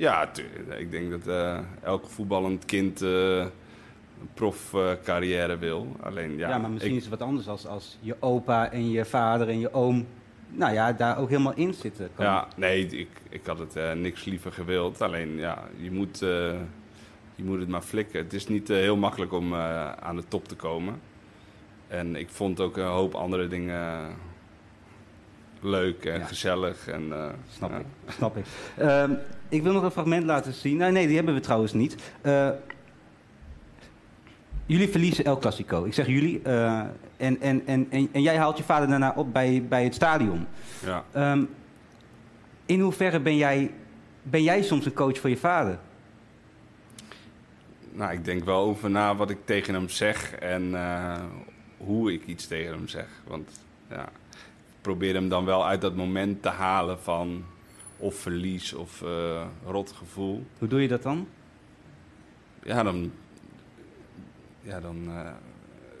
[0.00, 0.30] Ja,
[0.78, 5.96] ik denk dat eh elk voetballend kind eh, een profcarrière wil.
[6.00, 8.90] Alleen ja, Ja, maar misschien ik- is het wat anders als, als je opa en
[8.90, 10.06] je vader en je oom...
[10.48, 12.08] Nou ja, daar ook helemaal in zitten.
[12.14, 15.00] Kan- Ja, nee, ik, ik had het eh, niks liever gewild.
[15.02, 16.18] Alleen, ja, je moet,
[17.34, 18.22] je moet het maar flikken.
[18.22, 21.00] Het is niet heel makkelijk om aan de top te komen.
[21.88, 24.14] En ik vond ook een hoop andere dingen
[25.60, 26.24] leuk en Ja.
[26.26, 26.88] gezellig.
[26.88, 27.12] En,
[27.50, 27.78] Snap ja.
[27.78, 28.44] ik, snap ik.
[28.76, 29.12] Ehm,
[29.50, 30.76] ik wil nog een fragment laten zien.
[30.76, 31.96] Nee, nee, die hebben we trouwens niet.
[32.20, 32.50] Eh,
[34.66, 35.84] jullie verliezen El Clasico.
[35.84, 36.40] Ik zeg jullie.
[36.42, 36.78] eh,
[37.16, 40.46] en, en, en, en, en jij haalt je vader daarna op bij, bij het stadion.
[40.84, 41.04] Ja.
[41.12, 41.44] Ehm,
[42.66, 43.70] in hoeverre ben jij,
[44.22, 45.78] ben jij soms een coach voor je vader?
[47.92, 51.14] Nou, ik denk wel over na wat ik tegen hem zeg en eh,
[51.76, 53.06] hoe ik iets tegen hem zeg.
[53.26, 53.60] Want
[53.90, 57.44] ja, ik probeer hem dan wel uit dat moment te halen van
[58.00, 60.46] of verlies of eh rot gevoel.
[60.58, 61.28] Hoe doe je dat dan?
[62.62, 63.12] ja, dan,
[64.62, 65.32] ja, dan eh,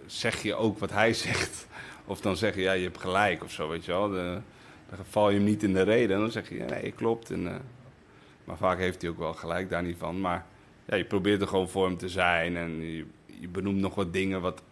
[0.06, 1.66] zeg je ook wat hij zegt.
[2.04, 4.08] Of dan zeg je, ja, je hebt gelijk of zo, weet je wel.
[4.08, 4.40] De-
[4.96, 6.16] dan val je hem niet in de reden.
[6.16, 7.30] En dan zeg je, ja, nee, klopt.
[7.30, 7.56] En, eh,
[8.44, 10.20] maar vaak heeft hij ook wel gelijk daar niet van.
[10.20, 10.46] Maar
[10.84, 12.56] ja, je probeert er gewoon voor hem te zijn.
[12.56, 13.06] En je,
[13.40, 14.62] je benoemt nog wat dingen wat,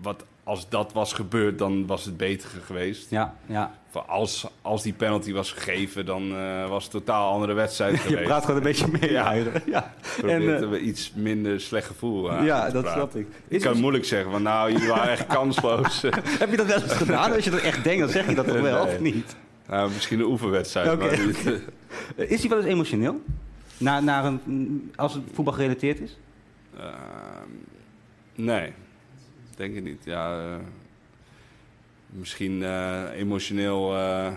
[0.00, 0.24] wat...
[0.46, 3.10] Als dat was gebeurd, dan was het beter geweest.
[3.10, 3.74] Ja, ja.
[3.90, 7.92] Voor Als, als die penalty was gegeven, dan eh, was het een totaal andere wedstrijd
[7.96, 8.24] Je geweest.
[8.24, 9.10] praat gewoon een beetje mee.
[9.12, 9.32] Ja.
[9.66, 9.94] Ja.
[10.22, 13.26] En, eh, er iets minder slecht gevoel aan ja dat snap ik.
[13.48, 16.02] Ik kan het- moeilijk zeggen van nou, jullie waren echt kansloos.
[16.38, 17.32] Heb je dat wel eens gedaan?
[17.32, 18.94] Als je dat echt denkt, dan zeg je dat toch wel, Nee.
[18.94, 19.36] of niet?
[19.68, 20.98] nou, misschien een oefenwedstrijd.
[20.98, 21.46] Maar niet.
[22.16, 23.20] Eh, Is hij wel eens emotioneel?
[23.78, 26.18] Na, naar een, als het voetbal gerelateerd is?
[26.78, 26.90] Ehm,
[28.34, 28.72] nee,
[29.56, 30.04] denk ik niet.
[30.04, 30.58] Ja, eh,
[32.06, 34.32] misschien eh, emotioneel eh,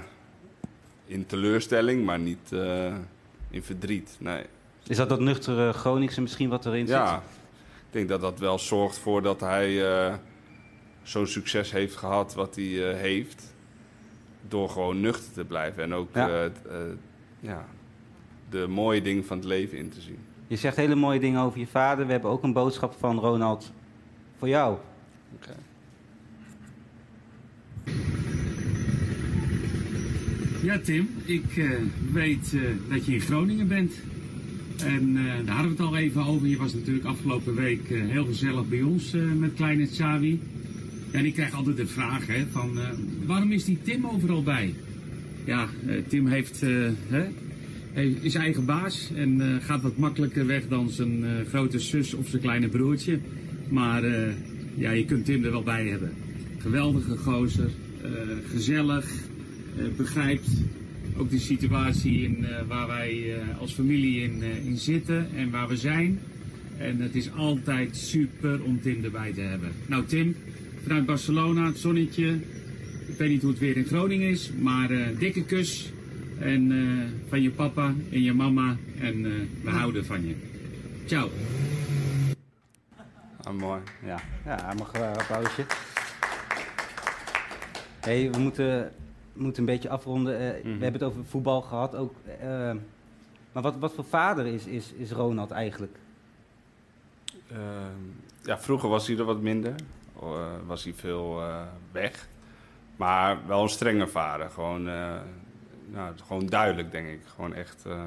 [1.05, 2.51] in teleurstelling, maar niet
[3.49, 4.17] in verdriet.
[4.19, 4.43] Nee.
[4.87, 6.95] Is dat dat nuchtere Groningse misschien wat erin zit?
[6.95, 7.15] Ja,
[7.87, 9.83] ik denk dat dat wel zorgt voor dat hij
[11.03, 13.53] zo'n succes heeft gehad wat hij heeft.
[14.47, 16.29] Door gewoon nuchter te blijven en ook Ja.
[16.29, 16.57] het,
[17.39, 17.65] ja,
[18.49, 20.19] de mooie dingen van het leven in te zien.
[20.47, 22.05] Je zegt hele mooie dingen over je vader.
[22.05, 23.71] We hebben ook een boodschap van Ronald
[24.37, 24.77] voor jou.
[25.35, 25.55] Oké.
[30.61, 31.69] Ja, Tim, ik eh,
[32.11, 33.93] weet eh, dat je in Groningen bent.
[34.85, 36.47] En eh, daar hadden we het al even over.
[36.47, 40.39] Je was natuurlijk afgelopen week heel gezellig bij ons met kleine Xavi.
[41.11, 42.79] En ik krijg altijd de vraag hè, van
[43.25, 44.73] waarom is die Tim overal bij?
[45.45, 45.67] Ja,
[46.07, 46.61] Tim heeft,
[47.07, 47.25] hè,
[48.21, 52.67] is eigen baas en gaat wat makkelijker weg dan zijn grote zus of zijn kleine
[52.67, 53.19] broertje.
[53.69, 54.03] Maar
[54.79, 56.13] ja, je kunt Tim er wel bij hebben.
[56.57, 57.69] Geweldige gozer,
[58.01, 58.11] eh,
[58.51, 59.11] gezellig,
[59.77, 60.47] eh, begrijpt
[61.17, 65.77] ook de situatie in, eh, waar wij als familie in, in zitten en waar we
[65.77, 66.19] zijn.
[66.77, 69.71] En het is altijd super om Tim erbij te hebben.
[69.87, 70.35] Nou Tim,
[70.83, 72.39] vanuit Barcelona, het zonnetje.
[73.07, 75.91] Ik weet niet hoe het weer in Groningen is, maar eh, dikke kus.
[76.39, 76.71] En
[77.29, 78.77] van je papa en je mama.
[78.99, 79.21] En
[79.63, 80.33] we houden van je.
[81.05, 81.29] Ciao.
[83.49, 83.81] Ah, mooi.
[84.05, 85.65] Ja, ja mag een applausje.
[87.99, 88.91] hey, we moeten,
[89.33, 90.39] moeten een beetje afronden.
[90.39, 90.77] Eh, Mhm.
[90.77, 92.13] We hebben het over voetbal gehad ook.
[92.39, 92.71] eh,
[93.51, 95.97] maar wat, wat voor vader is, is, is Ronald eigenlijk?
[97.51, 98.03] Ehm,
[98.43, 99.73] ja, vroeger was hij er wat minder.
[100.21, 102.27] Eh, was hij veel eh, weg.
[102.95, 104.49] Maar wel een strenge vader.
[104.49, 105.15] Gewoon, eh,
[105.85, 107.21] nou, gewoon duidelijk, denk ik.
[107.35, 108.05] Gewoon echt, eh,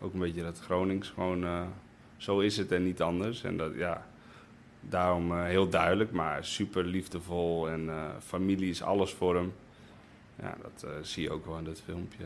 [0.00, 1.08] ook een beetje dat Gronings.
[1.08, 1.62] Gewoon, eh,
[2.16, 3.42] zo is het en niet anders.
[3.44, 4.06] En dat, ja,
[4.80, 7.68] daarom eh, heel duidelijk, maar super liefdevol.
[7.68, 9.52] En eh, familie is alles voor hem.
[10.42, 12.24] Ja, dat eh, zie je ook wel in dat filmpje.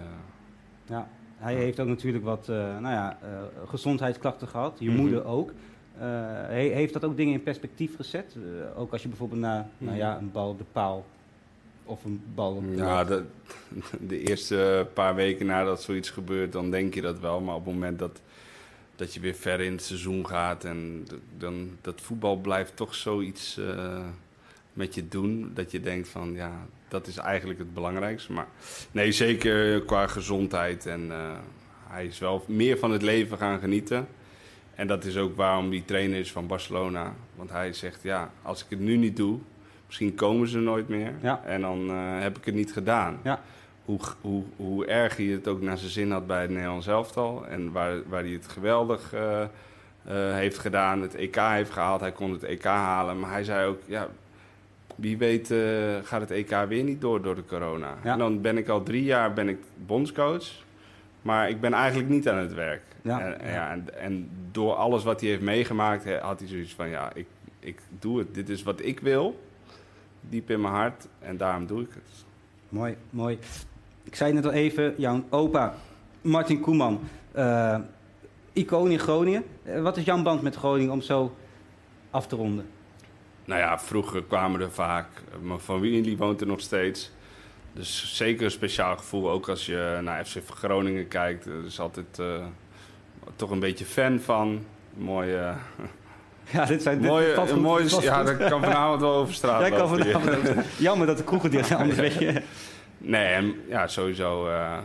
[0.86, 3.18] Ja, hij heeft ook natuurlijk wat nou ja,
[3.66, 4.76] gezondheidsklachten gehad.
[4.78, 5.00] Je Mhm.
[5.00, 5.52] moeder ook.
[5.98, 8.36] He- heeft dat ook dingen in perspectief gezet?
[8.76, 11.04] Ook als je bijvoorbeeld naar nou ja, een bal op de paal
[11.84, 13.24] of een bal op de Ja, de,
[14.08, 17.40] de eerste paar weken nadat zoiets gebeurt, dan denk je dat wel.
[17.40, 18.20] Maar op het moment dat,
[18.96, 21.06] dat je weer ver in het seizoen gaat en
[21.38, 24.04] dan dat voetbal blijft toch zoiets eh,
[24.72, 25.50] met je doen.
[25.54, 28.32] Dat je denkt van ja, dat is eigenlijk het belangrijkste.
[28.32, 28.48] Maar
[28.90, 30.86] nee, zeker qua gezondheid.
[30.86, 31.32] En eh,
[31.86, 34.06] hij is wel meer van het leven gaan genieten.
[34.74, 37.14] En dat is ook waarom die trainer is van Barcelona.
[37.34, 39.38] Want hij zegt ja, als ik het nu niet doe,
[39.86, 41.12] misschien komen ze nooit meer.
[41.22, 41.42] Ja.
[41.44, 43.20] En dan eh, heb ik het niet gedaan.
[43.24, 43.42] Ja.
[43.84, 47.46] Hoe, hoe, hoe erg hij het ook naar zijn zin had bij het Nederlands elftal.
[47.46, 49.48] En waar, waar hij het geweldig eh, eh,
[50.34, 51.00] heeft gedaan.
[51.00, 52.00] Het EK heeft gehaald.
[52.00, 53.20] Hij kon het EK halen.
[53.20, 54.08] Maar hij zei ook, ja,
[54.94, 55.58] wie weet eh,
[56.02, 57.94] gaat het EK weer niet door door de corona.
[58.04, 58.12] Ja.
[58.12, 60.46] En dan ben ik al drie jaar ben ik bondscoach.
[61.22, 62.82] Maar ik ben eigenlijk niet aan het werk.
[63.02, 63.20] Ja.
[63.20, 67.10] En, ja, en, en door alles wat hij heeft meegemaakt, had hij zoiets van: ja,
[67.14, 67.26] ik,
[67.60, 68.34] ik doe het.
[68.34, 69.40] Dit is wat ik wil.
[70.20, 71.06] Diep in mijn hart.
[71.18, 72.24] En daarom doe ik het.
[72.68, 73.38] Mooi, mooi.
[74.14, 75.74] Ik zei net al even, jouw opa
[76.20, 77.00] Martin Koeman,
[77.32, 77.78] eh,
[78.52, 79.44] icoon in Groningen.
[79.62, 81.34] Eh, wat is jouw band met Groningen om zo
[82.10, 82.66] af te ronden?
[83.44, 85.06] Nou ja, vroeger kwamen er vaak.
[85.40, 87.10] Mijn familie woont er nog steeds.
[87.72, 89.30] Dus zeker een speciaal gevoel.
[89.30, 91.46] Ook als je naar FC Groningen kijkt.
[91.46, 92.44] Er is altijd eh,
[93.36, 94.64] toch een beetje fan van.
[94.94, 95.54] Mooie.
[96.50, 99.68] Ja, dit zijn dit mooie, mooie dit valt ja, dat kan vanavond wel over straat
[99.76, 100.48] kan vanavond
[100.78, 102.42] Jammer dat de kroegen dicht zijn, anders weet je.
[103.06, 104.78] Nee, en ja, sowieso eh,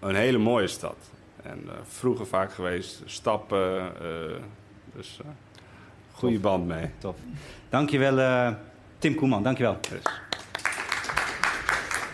[0.00, 0.96] een hele mooie stad.
[1.42, 3.78] En eh, vroeger vaak geweest, stappen.
[4.00, 4.36] eh,
[4.94, 5.20] dus
[6.12, 6.90] goede band mee.
[6.98, 7.16] Tof.
[7.68, 8.54] Dankjewel,
[8.98, 9.42] Tim Koeman.
[9.42, 9.78] Dankjewel.
[9.90, 10.02] Dus.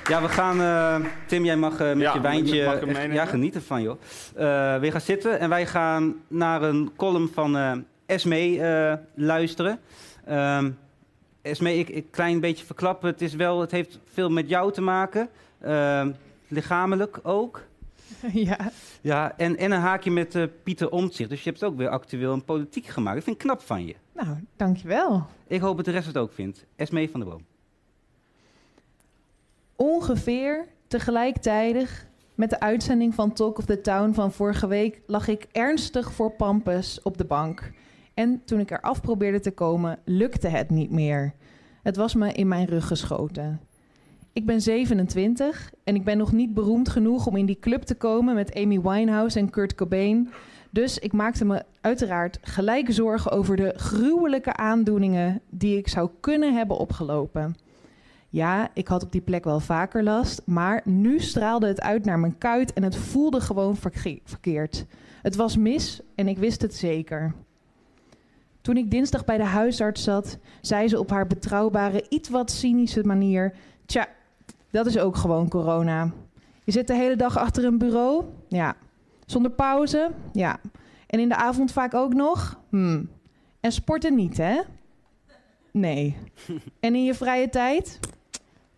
[0.09, 1.07] Ja, we gaan...
[1.27, 2.65] Tim, jij mag met Ja, je wijntje...
[2.65, 4.01] mag ik echt- ja, genieten van, joh.
[4.37, 9.81] Eh weer gaan zitten en wij gaan naar een column van Esme luisteren.
[10.25, 10.71] Ehm
[11.43, 13.09] Esme, ik een klein beetje verklappen.
[13.11, 15.29] Het, is wel, het heeft veel met jou te maken.
[15.61, 16.13] Ehm,
[16.49, 17.67] lichamelijk ook.
[18.33, 21.31] Ja, Ja, en, en een haakje met eh, Pieter Omtzigt.
[21.31, 23.15] Dus je hebt het ook weer actueel en politiek gemaakt.
[23.15, 23.95] Dat vind ik knap van je.
[24.13, 25.27] nou, dankjewel.
[25.47, 26.67] Ik hoop dat de rest het ook vindt.
[26.77, 27.45] Esme van der Boom.
[29.77, 35.47] Ongeveer tegelijkertijd met de uitzending van Talk of the Town van vorige week lag ik
[35.53, 37.73] ernstig voor Pampus op de bank.
[38.15, 41.35] En toen ik eraf probeerde te komen, lukte het niet meer.
[41.83, 43.61] Het was me in mijn rug geschoten.
[44.39, 47.95] Ik ben 27 en ik ben nog niet beroemd genoeg om in die club te
[47.95, 50.31] komen met Amy Winehouse en Kurt Cobain.
[50.71, 56.55] Dus ik maakte me uiteraard gelijk zorgen over de gruwelijke aandoeningen die ik zou kunnen
[56.55, 57.57] hebben opgelopen.
[58.29, 62.19] Ja, ik had op die plek wel vaker last, maar nu straalde het uit naar
[62.19, 63.77] mijn kuit en het voelde gewoon
[64.25, 64.87] verkeerd.
[65.23, 67.35] Het was mis en ik wist het zeker.
[68.61, 73.05] Toen ik dinsdag bij de huisarts zat, zei ze op haar betrouwbare, iets wat cynische
[73.05, 73.55] manier:
[73.87, 74.09] Tja,
[74.71, 76.13] dat is ook gewoon corona.
[76.65, 78.25] Je zit de hele dag achter een bureau?
[78.49, 78.77] Ja.
[79.27, 80.11] Zonder pauze?
[80.33, 80.61] Ja.
[81.07, 82.61] En in de avond vaak ook nog?
[82.71, 83.05] Hm.
[83.61, 84.61] En sporten niet, hè?
[85.73, 86.17] Nee.
[86.81, 88.01] En in je vrije tijd?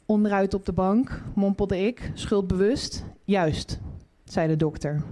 [0.06, 3.04] Onderuit op de bank, mompelde ik, schuldbewust.
[3.24, 3.80] Juist,
[4.24, 5.02] zei de dokter.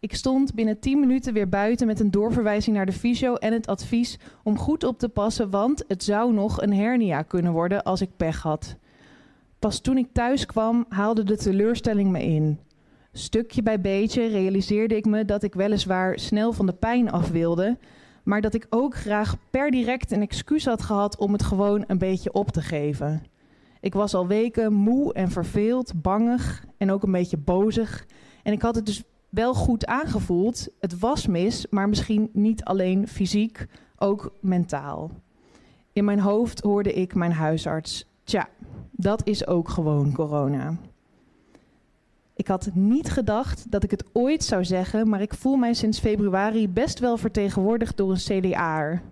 [0.00, 3.66] Ik stond binnen 10 minuten weer buiten met een doorverwijzing naar de fysio en het
[3.66, 8.00] advies om goed op te passen, want het zou nog een hernia kunnen worden als
[8.00, 8.76] ik pech had.
[9.58, 12.60] Pas toen ik thuis kwam, haalde de teleurstelling me in.
[13.12, 17.78] Stukje bij beetje realiseerde ik me dat ik weliswaar snel van de pijn af wilde,
[18.24, 21.98] maar dat ik ook graag per direct een excuus had gehad om het gewoon een
[21.98, 23.22] beetje op te geven.
[23.80, 28.06] Ik was al weken moe en verveeld, bangig en ook een beetje bozig.
[28.42, 30.68] En ik had het dus wel goed aangevoeld.
[30.80, 33.66] Het was mis, maar misschien niet alleen fysiek,
[33.96, 35.10] ook mentaal.
[35.92, 38.06] In mijn hoofd hoorde ik mijn huisarts.
[38.24, 38.48] Tja,
[38.96, 40.76] dat is ook gewoon corona.
[42.34, 45.98] Ik had niet gedacht dat ik het ooit zou zeggen, maar ik voel mij sinds
[45.98, 49.02] februari best wel vertegenwoordigd door een CDA'er.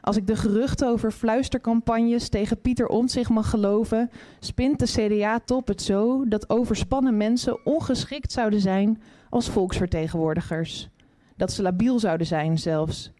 [0.00, 5.82] Als ik de geruchten over fluistercampagnes tegen Pieter Omtzigt mag geloven, spint de CDA-top het
[5.82, 10.88] zo dat overspannen mensen ongeschikt zouden zijn als volksvertegenwoordigers.
[11.36, 13.12] Dat ze labiel zouden zijn zelfs.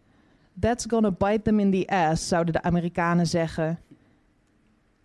[0.60, 3.78] That's gonna bite them in the ass, zouden de Amerikanen zeggen.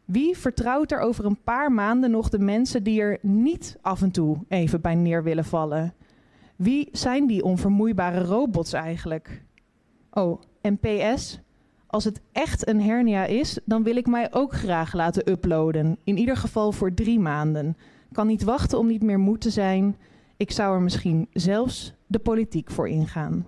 [0.07, 4.11] Wie vertrouwt er over een paar maanden nog de mensen die er niet af en
[4.11, 5.93] toe even bij neer willen vallen?
[6.55, 9.43] Wie zijn die onvermoeibare robots eigenlijk?
[10.11, 11.39] Oh, en PS,
[11.87, 15.97] als het echt een hernia is, dan wil ik mij ook graag laten uploaden.
[16.03, 17.77] In ieder geval voor drie maanden.
[18.11, 19.97] Kan niet wachten om niet meer moe te zijn.
[20.37, 23.45] Ik zou er misschien zelfs de politiek voor ingaan.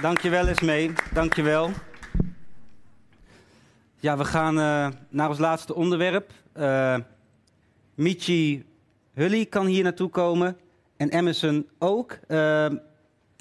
[0.00, 1.70] Dankjewel Esmee, dankjewel.
[4.06, 6.30] Ja, we gaan uh, naar ons laatste onderwerp.
[6.58, 6.96] Uh,
[7.94, 8.64] Michi
[9.14, 10.56] Hully kan hier naartoe komen
[10.96, 12.18] en Emerson ook.
[12.28, 12.66] Uh,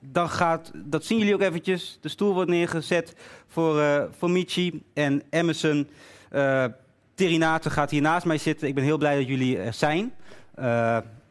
[0.04, 1.98] dan gaat, dat zien jullie ook eventjes.
[2.02, 3.16] De stoel wordt neergezet
[3.48, 5.90] voor, voor Michi en Emerson.
[6.34, 6.66] Uh,
[7.14, 8.68] Terinato gaat hier naast mij zitten.
[8.68, 10.14] Ik ben heel blij dat jullie er zijn.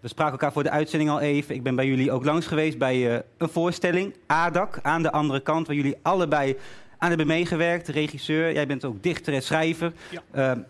[0.00, 1.54] We spraken elkaar voor de uitzending al even.
[1.54, 4.14] Ik ben bij jullie ook langs geweest bij een voorstelling.
[4.26, 6.56] ADAC, aan de andere kant, waar jullie allebei
[6.98, 7.88] aan hebben meegewerkt.
[7.88, 9.92] Regisseur, jij bent ook dichter en schrijver.
[10.32, 10.64] Ja.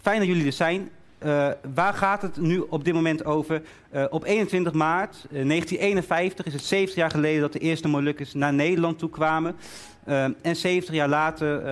[0.00, 0.90] fijn dat jullie er zijn.
[1.24, 3.62] Uh, waar gaat het nu op dit moment over?
[3.94, 8.34] Uh, op 21 maart uh, 1951 is het 70 jaar geleden dat de eerste Molukkers
[8.34, 9.56] naar Nederland toe kwamen.
[10.42, 11.62] en 70 jaar later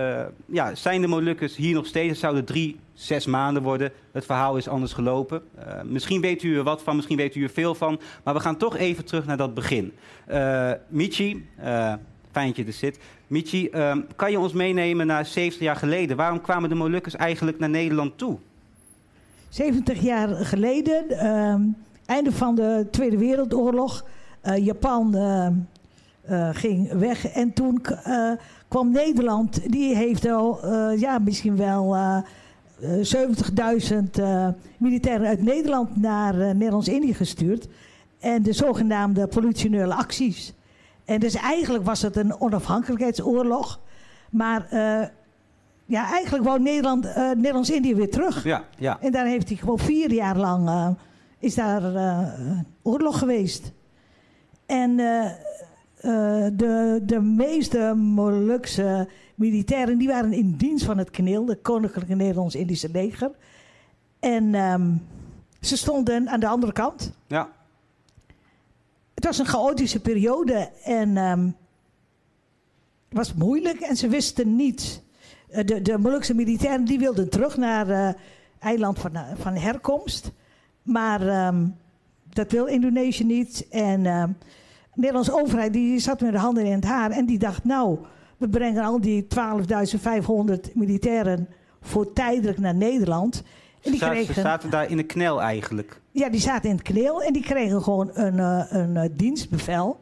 [0.45, 2.09] ja, zijn de Molukkers hier nog steeds.
[2.09, 3.91] Het zouden drie, zes maanden worden.
[4.11, 5.41] Het verhaal is anders gelopen.
[5.83, 7.99] misschien weet u er wat van, misschien weet u er veel van.
[8.23, 9.93] Maar we gaan toch even terug naar dat begin.
[10.87, 11.47] Michi,
[12.31, 12.99] fijn dat je er zit.
[13.27, 13.69] Michi,
[14.15, 16.17] kan je ons meenemen naar 70 jaar geleden?
[16.17, 18.37] Waarom kwamen de Molukkers eigenlijk naar Nederland toe?
[19.55, 21.55] 70 jaar geleden, uh,
[22.05, 24.05] einde van de Tweede Wereldoorlog.
[24.43, 25.47] Uh, Japan uh,
[26.29, 27.81] uh, ging weg en toen
[28.67, 29.71] kwam Nederland.
[29.71, 31.95] Die heeft al, ja, misschien wel
[32.81, 32.85] 70.000
[34.77, 37.67] militairen uit Nederland naar Nederlands-Indië gestuurd.
[38.19, 40.53] En de zogenaamde politionele acties.
[41.05, 43.79] En dus eigenlijk was het een onafhankelijkheidsoorlog.
[44.31, 44.67] Maar
[45.85, 48.43] ja, eigenlijk wou Nederland, uh, Nederlands-Indië weer terug.
[48.43, 48.97] Ja, ja.
[49.01, 50.89] En daar heeft hij gewoon vier jaar lang uh,
[51.39, 51.81] is daar
[52.81, 53.71] oorlog geweest.
[54.65, 62.15] En de, de meeste Molukse militairen die waren in dienst van het KNIL, de Koninklijke
[62.15, 63.31] Nederlands-Indische leger.
[64.19, 65.01] En um,
[65.61, 67.11] ze stonden aan de andere kant.
[67.27, 67.49] Ja.
[69.25, 71.55] Het was een chaotische periode en um,
[73.09, 75.01] het was moeilijk en ze wisten niet
[75.49, 78.09] eh, de, de Molukse militairen die wilden terug naar uh,
[78.59, 80.31] eiland van, eh, van herkomst.
[80.81, 81.75] Maar um,
[82.23, 83.67] dat wil Indonesië niet.
[83.69, 84.33] En uh, de
[84.93, 87.11] Nederlandse overheid die zat met de handen in het haar.
[87.11, 87.97] En die dacht, nou,
[88.37, 91.47] we brengen al die 12.500 militairen
[91.81, 93.43] voor tijdelijk naar Nederland.
[93.85, 96.01] En die kregen, ze zaten daar in de knel eigenlijk?
[96.11, 99.99] Ja, die zaten in het knel en die kregen gewoon een, een, een dienstbevel.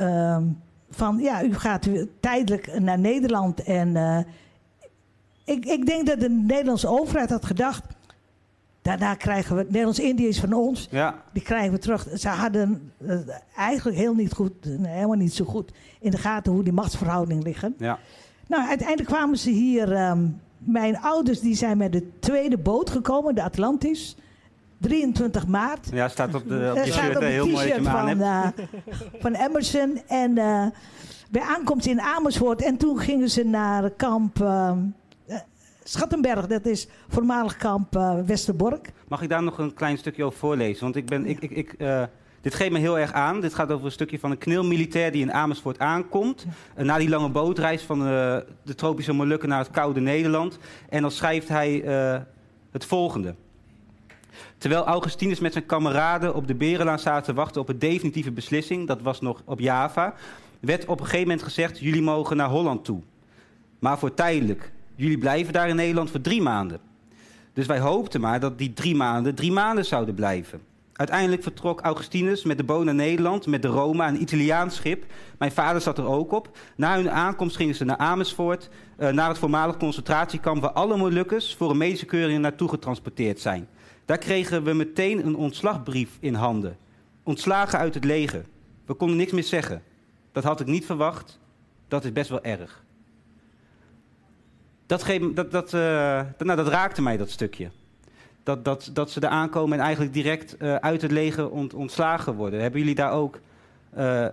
[0.00, 0.60] Um,
[0.90, 1.88] van ja, u gaat
[2.20, 3.96] tijdelijk naar Nederland en
[5.44, 7.84] ik, ik denk dat de Nederlandse overheid had gedacht.
[8.82, 11.22] Daarna krijgen we, Nederlands-Indië is van ons, ja.
[11.32, 12.06] die krijgen we terug.
[12.14, 13.18] Ze hadden uh,
[13.56, 17.74] eigenlijk heel niet goed, helemaal niet zo goed in de gaten hoe die machtsverhoudingen liggen.
[17.78, 17.98] Ja.
[18.46, 20.08] Nou, uiteindelijk kwamen ze hier.
[20.08, 24.16] Um, mijn ouders die zijn met de tweede boot gekomen, de Atlantis.
[24.82, 25.88] 23 maart.
[25.92, 28.46] Ja, staat op de, op shirt, op heel mooi van, uh,
[29.18, 30.00] van Emerson.
[30.06, 30.66] En uh,
[31.30, 32.62] bij aankomst in Amersfoort.
[32.62, 34.38] En toen gingen ze naar kamp...
[34.38, 34.72] Uh,
[35.84, 37.94] Schattenberg, dat is voormalig kamp
[38.26, 38.92] Westerbork.
[39.08, 40.82] Mag ik daar nog een klein stukje over voorlezen?
[40.82, 41.74] Want ik ben, ik, ik, ik,
[42.42, 43.40] dit geeft me heel erg aan.
[43.40, 46.46] Dit gaat over een stukje van een knilmilitair die in Amersfoort aankomt.
[46.76, 50.58] Na die lange bootreis van de tropische Molukken naar het koude Nederland.
[50.88, 51.82] En dan schrijft hij
[52.70, 53.34] het volgende.
[54.58, 58.86] Terwijl Augustinus met zijn kameraden op de Berenlaan zaten te wachten op een definitieve beslissing,
[58.86, 60.14] dat was nog op Java,
[60.60, 63.00] werd op een gegeven moment gezegd: jullie mogen naar Holland toe.
[63.78, 64.72] Maar voor tijdelijk.
[64.94, 66.80] Jullie blijven daar in Nederland voor drie maanden.
[67.52, 70.60] Dus wij hoopten maar dat die drie maanden drie maanden zouden blijven.
[70.92, 75.04] Uiteindelijk vertrok Augustinus met de boot naar Nederland met de Roma, een Italiaans schip.
[75.38, 76.58] Mijn vader zat er ook op.
[76.76, 78.68] Na hun aankomst gingen ze naar Amersfoort,
[78.98, 83.68] uh, naar het voormalig concentratiekamp waar alle Molukkers voor een medische keuring naartoe getransporteerd zijn.
[84.04, 86.76] Daar kregen we meteen een ontslagbrief in handen.
[87.22, 88.44] Ontslagen uit het leger.
[88.86, 89.82] We konden niks meer zeggen.
[90.32, 91.40] Dat had ik niet verwacht.
[91.88, 92.84] Dat is best wel erg.
[94.86, 95.80] Dat, dat, dat, uh,
[96.38, 97.70] nou, dat raakte mij, dat stukje
[98.42, 102.34] dat, dat, dat ze er aankomen en eigenlijk direct uh, uit het leger ont, ontslagen
[102.34, 102.60] worden.
[102.60, 103.40] Hebben jullie daar ook.
[103.98, 104.26] Uh,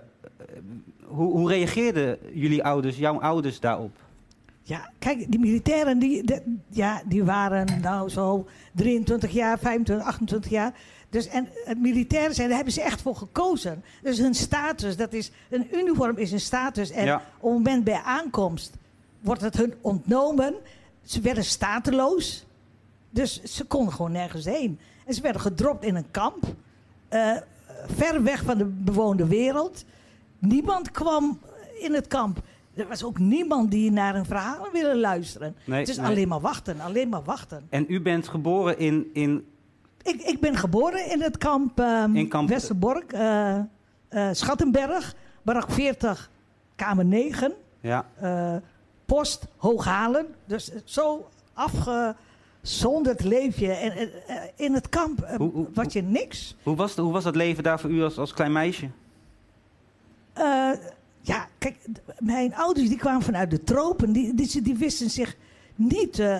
[1.03, 3.91] hoe, hoe reageerden jullie ouders, jouw ouders daarop?
[4.63, 10.51] Ja, kijk, die militairen die, de, ja, die waren nou zo 23 jaar, 25, 28
[10.51, 10.73] jaar.
[11.09, 13.83] Dus, en het militairen zijn, daar hebben ze echt voor gekozen.
[14.01, 16.91] Dus hun status, dat is, een uniform is een status.
[16.91, 17.15] En ja.
[17.15, 18.73] op het moment bij aankomst
[19.19, 20.55] wordt het hun ontnomen.
[21.03, 22.45] Ze werden stateloos.
[23.09, 24.79] Dus ze konden gewoon nergens heen.
[25.05, 26.43] En ze werden gedropt in een kamp.
[27.09, 27.35] Uh,
[27.87, 29.85] ver weg van de bewoonde wereld.
[30.39, 31.39] Niemand kwam
[31.79, 32.41] in het kamp.
[32.73, 35.55] Er was ook niemand die naar een verhaal wilde luisteren.
[35.65, 36.05] Nee, het is nee.
[36.05, 37.65] alleen maar wachten, alleen maar wachten.
[37.69, 39.09] En u bent geboren in...
[39.13, 39.47] in...
[40.01, 42.49] Ik, ik ben geboren in het kamp, um, in kamp...
[42.49, 43.55] Westerbork, uh,
[44.09, 46.29] uh, Schattenberg, barak 40,
[46.75, 47.53] kamer 9.
[47.81, 48.05] Ja.
[49.05, 50.25] post Hooghalen.
[50.45, 52.15] Dus zo afge
[52.61, 53.71] zonder het leef je.
[53.71, 54.09] En, en,
[54.55, 56.55] in het kamp uh, hoe, hoe, wat je niks.
[56.63, 58.89] Hoe was, hoe was dat leven daar voor u als, als klein meisje?
[60.37, 60.71] Uh,
[61.21, 61.77] ja, kijk,
[62.19, 64.11] mijn ouders die kwamen vanuit de tropen.
[64.11, 65.35] Die, die, die wisten zich
[65.75, 66.37] niet, uh,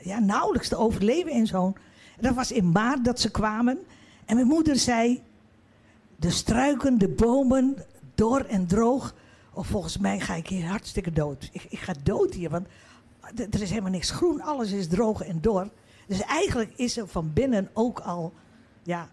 [0.00, 1.76] ja, nauwelijks te overleven in zo'n...
[2.20, 3.78] Dat was in maart dat ze kwamen.
[4.24, 5.22] En mijn moeder zei...
[6.16, 7.76] De struiken, de bomen,
[8.14, 9.14] door en droog.
[9.52, 11.48] Of volgens mij ga ik hier hartstikke dood.
[11.52, 12.66] Ik, ik ga dood hier, want
[13.50, 15.68] er is helemaal niks groen, alles is droog en dor.
[16.06, 18.32] Dus eigenlijk is er van binnen ook al,
[18.82, 19.08] ja...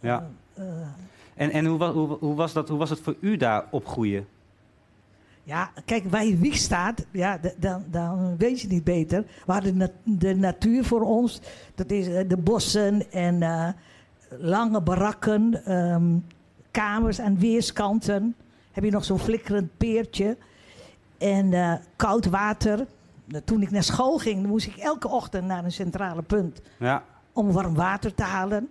[0.00, 0.30] ja.
[0.58, 0.64] Uh,
[1.34, 4.26] en en hoe, hoe, hoe, was dat, hoe was het voor u daar opgroeien?
[5.42, 9.24] Ja, kijk, waar je wieg staat, ja, dan, dan weet je niet beter.
[9.46, 11.40] We hadden de, de natuur voor ons.
[11.74, 13.68] Dat is de bossen en uh,
[14.38, 16.26] lange barakken, um,
[16.70, 18.34] kamers aan weerskanten.
[18.72, 20.36] Heb je nog zo'n flikkerend peertje.
[21.18, 22.86] En uh, koud water
[23.44, 26.60] toen ik naar school ging, moest ik elke ochtend naar een centrale punt.
[26.78, 27.04] Ja.
[27.32, 28.68] Om warm water te halen.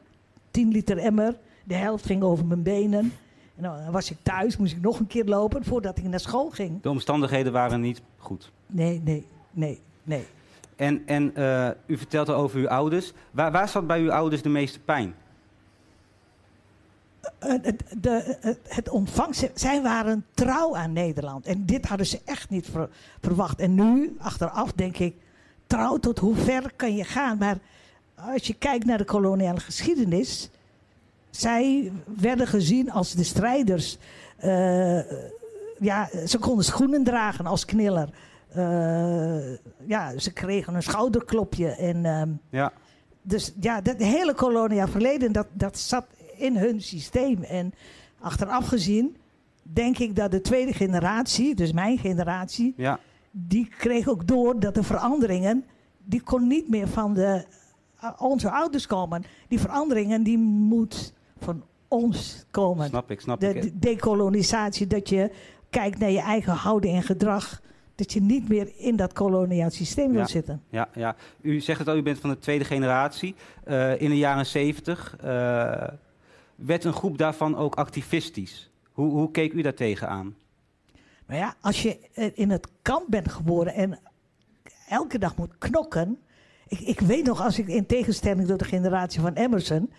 [0.52, 1.36] 10 liter emmer.
[1.64, 3.14] De helft ging over mijn benen.
[3.56, 6.50] En dan was ik thuis, moest ik nog een keer lopen voordat ik naar school
[6.50, 6.82] ging.
[6.82, 8.52] De omstandigheden waren niet goed?
[8.68, 10.26] Nee, nee, nee, nee.
[10.76, 13.14] En, en uh, u vertelt over uw ouders.
[13.32, 15.16] Waar, waar zat bij uw ouders de meeste pijn?
[17.46, 18.38] Uh, het, de,
[18.68, 21.46] het ontvangst, zij waren trouw aan Nederland.
[21.46, 22.90] En dit hadden ze echt niet ver,
[23.22, 23.60] verwacht.
[23.60, 25.16] En nu, achteraf, denk ik,
[25.68, 27.38] trouw tot hoe ver kan je gaan?
[27.38, 27.58] Maar
[28.16, 30.50] als je kijkt naar de koloniale geschiedenis,
[31.30, 33.98] zij werden gezien als de strijders.
[34.44, 35.00] Uh,
[35.80, 38.10] ja, ze konden schoenen dragen als kniller.
[38.58, 41.68] Uh, ja, ze kregen een schouderklopje.
[41.68, 42.72] En, um, ja.
[43.22, 46.06] Dus ja, dat hele koloniaal verleden, dat, dat zat
[46.40, 47.44] in hun systeem.
[47.44, 47.74] En
[48.20, 49.18] achteraf gezien
[49.74, 53.00] denk ik dat de tweede generatie, dus mijn generatie, ja.
[53.32, 55.66] die kreeg ook door dat de veranderingen,
[56.04, 57.46] die kon niet meer van de,
[58.04, 59.24] uh, onze ouders komen.
[59.48, 62.88] Die veranderingen die moet van ons komen.
[62.88, 63.62] Snap ik, snap de, ik.
[63.62, 65.32] De dekolonisatie, dat je
[65.70, 67.62] kijkt naar je eigen houding en gedrag
[67.96, 70.62] dat je niet meer in dat koloniaal systeem wil ja, zitten.
[70.70, 73.36] Ja, ja, u zegt het al, u bent van de tweede generatie.
[73.68, 75.84] Uh, in de jaren zeventig uh,
[76.62, 78.70] werd een groep daarvan ook activistisch.
[78.92, 80.36] Hoe, hoe keek u daar tegenaan?
[81.28, 81.98] Nou ja, als je
[82.36, 84.00] in het kamp bent geboren en
[84.90, 86.20] elke dag moet knokken.
[86.68, 89.92] Ik, ik weet nog, als ik in tegenstelling tot de generatie van Emerson.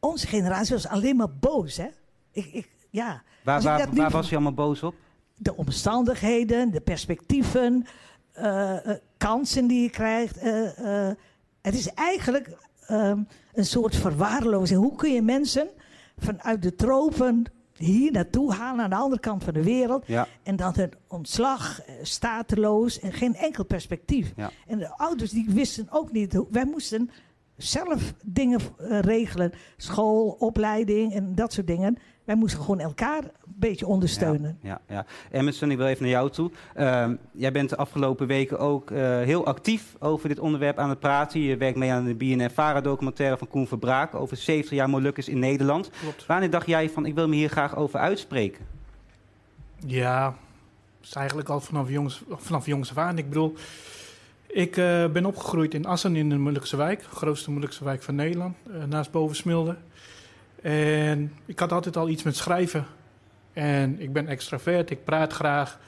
[0.00, 1.86] Onze generatie was alleen maar boos, hè?
[2.32, 3.22] Ik, ik, ja.
[3.44, 4.94] Waar, waar, waar was je allemaal boos op?
[5.34, 7.86] De omstandigheden, de perspectieven,
[8.38, 10.44] uh, uh, kansen die je krijgt.
[10.44, 11.10] Uh,
[11.62, 13.22] het is eigenlijk ehm,
[13.54, 14.80] een soort verwaarlozing.
[14.80, 15.68] Hoe kun je mensen
[16.16, 17.44] vanuit de tropen
[17.76, 20.06] hier naartoe halen aan de andere kant van de wereld.
[20.06, 20.26] Ja.
[20.42, 24.32] En dan een ontslag, stateloos en geen enkel perspectief.
[24.36, 24.50] Ja.
[24.66, 26.32] En de ouders die wisten ook niet.
[26.32, 27.10] Hoe, wij moesten
[27.56, 29.52] zelf dingen uh, regelen.
[29.76, 31.98] School, opleiding en dat soort dingen.
[32.26, 34.58] Wij moesten gewoon elkaar een beetje ondersteunen.
[34.62, 35.06] Ja, ja, ja.
[35.38, 36.50] Emerson, ik wil even naar jou toe.
[36.76, 40.98] Uh, jij bent de afgelopen weken ook uh, heel actief over dit onderwerp aan het
[40.98, 41.40] praten.
[41.40, 44.14] Je werkt mee aan de BNN-Vara-documentaire van Koen Verbraak...
[44.14, 45.90] over 70 jaar Molukkers in Nederland.
[46.00, 46.26] Klopt.
[46.26, 48.64] Wanneer dacht jij van, ik wil me hier graag over uitspreken?
[49.86, 53.18] Ja, dat is eigenlijk al vanaf jongs, vanaf jongs af aan.
[53.18, 53.54] Ik bedoel...
[54.46, 58.14] Ik uh, ben opgegroeid in Assen in de Molukse wijk, de grootste Molukse wijk van
[58.14, 59.76] Nederland, uh, naast Bovensmilde.
[60.66, 62.86] En ik had altijd al iets met schrijven.
[63.52, 65.78] En ik ben extravert, ik praat graag.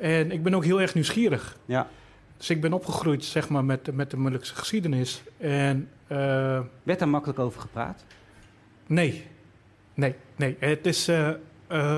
[0.00, 1.56] En ik ben ook heel erg nieuwsgierig.
[1.64, 1.88] Ja.
[2.36, 5.22] Dus ik ben opgegroeid zeg maar, met, met de Molukse geschiedenis.
[5.38, 8.04] En eh, Werd daar makkelijk over gepraat?
[8.86, 9.26] nee,
[9.94, 10.56] nee, nee.
[10.58, 11.28] Het is eh,
[11.66, 11.96] eh,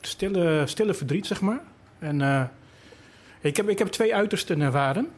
[0.00, 1.60] stille, stille verdriet, zeg maar.
[1.98, 2.50] En
[3.40, 5.08] ik, heb, ik heb twee uitersten ervaren.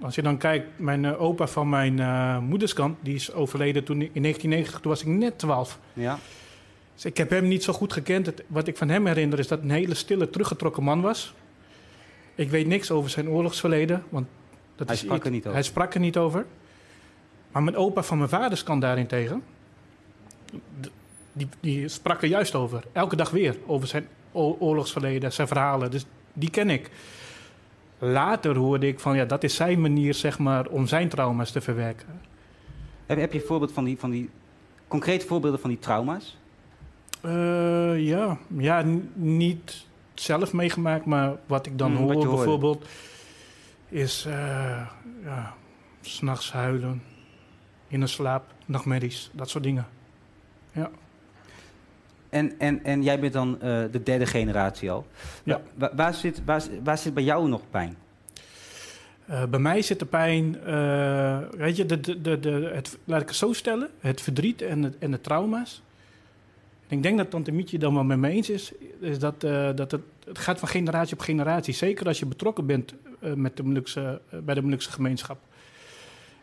[0.00, 4.00] Als je dan kijkt, mijn eh, opa van mijn eh, moederskant, die is overleden toen
[4.00, 5.78] in 1990, toen was ik net 12.
[5.92, 6.18] Ja.
[6.94, 8.26] Dus ik heb hem niet zo goed gekend.
[8.26, 11.34] Het- wat ik van hem herinner is dat een hele stille, teruggetrokken man was.
[12.34, 14.26] Ik weet niks over zijn oorlogsverleden, want
[14.76, 15.52] dat Hij is sprak er niet over.
[15.52, 16.46] Hij sprak er niet over.
[17.52, 19.42] Maar mijn opa van mijn vaders kant daarentegen,
[21.32, 22.82] die, die sprak er juist over.
[22.92, 25.90] Elke dag weer over zijn oorlogsverleden, zijn verhalen.
[25.90, 26.90] Dus die ken ik.
[27.98, 31.60] Later hoorde ik van, ja, dat is zijn manier, zeg maar, om zijn trauma's te
[31.60, 32.20] verwerken.
[33.06, 34.30] Heb, heb je een voorbeeld van die, van die
[34.88, 36.38] concrete voorbeelden van die trauma's?
[37.20, 38.84] Eh, ja, ja
[39.14, 42.86] niet zelf meegemaakt, maar wat ik dan Hmm, hoor bijvoorbeeld
[43.88, 44.34] is uh,
[45.22, 45.54] ja,
[46.00, 47.02] s'nachts huilen,
[47.88, 49.86] in een slaap, nachtmerries, dat soort dingen.
[50.72, 50.90] Ja.
[52.36, 55.06] En, en, en jij bent dan eh, de derde generatie al.
[55.44, 55.60] Ja.
[55.74, 57.96] Wa- waar, zit, waar, waar zit bij jou nog pijn?
[59.26, 63.20] Eh, bij mij zit de pijn, eh, weet je, de, de, de, de, het, laat
[63.20, 65.82] ik het zo stellen, het verdriet en, het, en de trauma's.
[66.88, 69.40] En ik denk dat Tante Mietje dan wel met me eens is, is dat,
[69.74, 71.74] dat het, het gaat van generatie op generatie.
[71.74, 75.38] Zeker als je betrokken bent met de Molukse, bij de Molukse gemeenschap.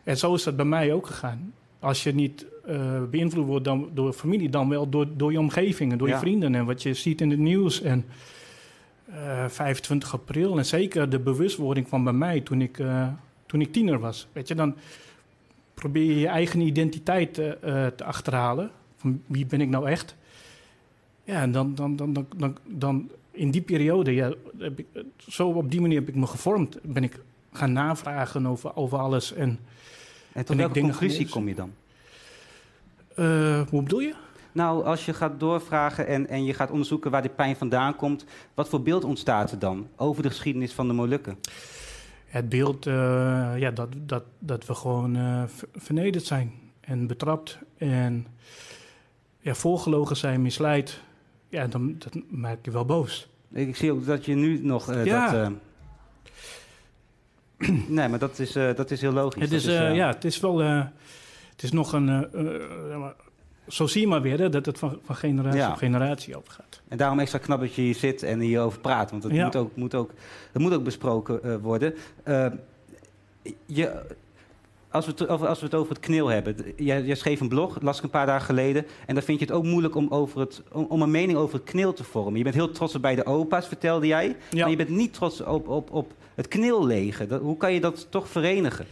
[0.04, 1.54] En zo is dat bij mij ook gegaan.
[1.84, 5.92] Als je niet eh, beïnvloed wordt dan, door familie, dan wel door, door je omgeving
[5.92, 6.14] en door Ja.
[6.14, 7.82] je vrienden en wat je ziet in het nieuws.
[7.82, 8.06] En
[9.06, 13.08] eh, 25 april en zeker de bewustwording van bij mij toen ik, eh,
[13.46, 14.28] toen ik tiener was.
[14.32, 14.76] Weet je, dan
[15.74, 17.52] probeer je je eigen identiteit eh,
[17.86, 18.72] eh, te achterhalen.
[18.96, 20.16] Van wie ben ik nou echt?
[21.24, 24.86] Ja, en dan, dan, dan, dan, dan, dan in die periode, ja, heb ik,
[25.18, 26.80] zo op die manier heb ik me gevormd.
[26.84, 27.20] Ben ik
[27.52, 29.34] gaan navragen over, over alles.
[29.34, 29.60] En,
[30.34, 31.72] En tot welke conclusie kom je dan?
[33.16, 34.14] eh, hoe bedoel je?
[34.52, 38.26] Nou, als je gaat doorvragen en, en je gaat onderzoeken waar die pijn vandaan komt,
[38.54, 41.38] wat voor beeld ontstaat er dan over de geschiedenis van de Molukken?
[42.26, 42.94] Het beeld eh,
[43.58, 48.28] ja, dat, dat, dat we gewoon eh, ver- vernederd zijn en betrapt en
[49.40, 51.00] ja, voorgelogen zijn, misleid.
[51.50, 53.28] Ja, dan dat maakt je wel boos.
[53.52, 55.32] Ik, zie ook dat je nu nog eh, Ja.
[55.32, 55.52] dat.
[57.88, 59.42] nee, maar dat is, eh, dat is heel logisch.
[59.42, 62.28] Het is, eh, eh, ja, het is wel, het is nog een,
[63.68, 65.70] zo zie je maar weer hè, dat het van, van generatie Ja.
[65.72, 66.82] op generatie overgaat.
[66.88, 69.12] En daarom extra knap dat je hier zit en hierover praat.
[69.12, 69.44] Want Ja.
[69.44, 70.12] moet, ook, moet, ook,
[70.52, 71.94] dat moet ook besproken worden.
[73.66, 74.02] Je,
[74.94, 76.56] als, we het over, als we het over het knil hebben.
[76.76, 78.86] Jij, jij schreef een blog, las ik een paar dagen geleden.
[79.06, 81.56] En dan vind je het ook moeilijk om, over het, om, om een mening over
[81.56, 82.38] het knil te vormen.
[82.38, 84.36] Je bent heel trots op bij de opa's, vertelde jij.
[84.50, 84.60] Ja.
[84.60, 87.28] Maar je bent niet trots op, op, op het knilleger.
[87.28, 88.86] Dat, hoe kan je dat toch verenigen?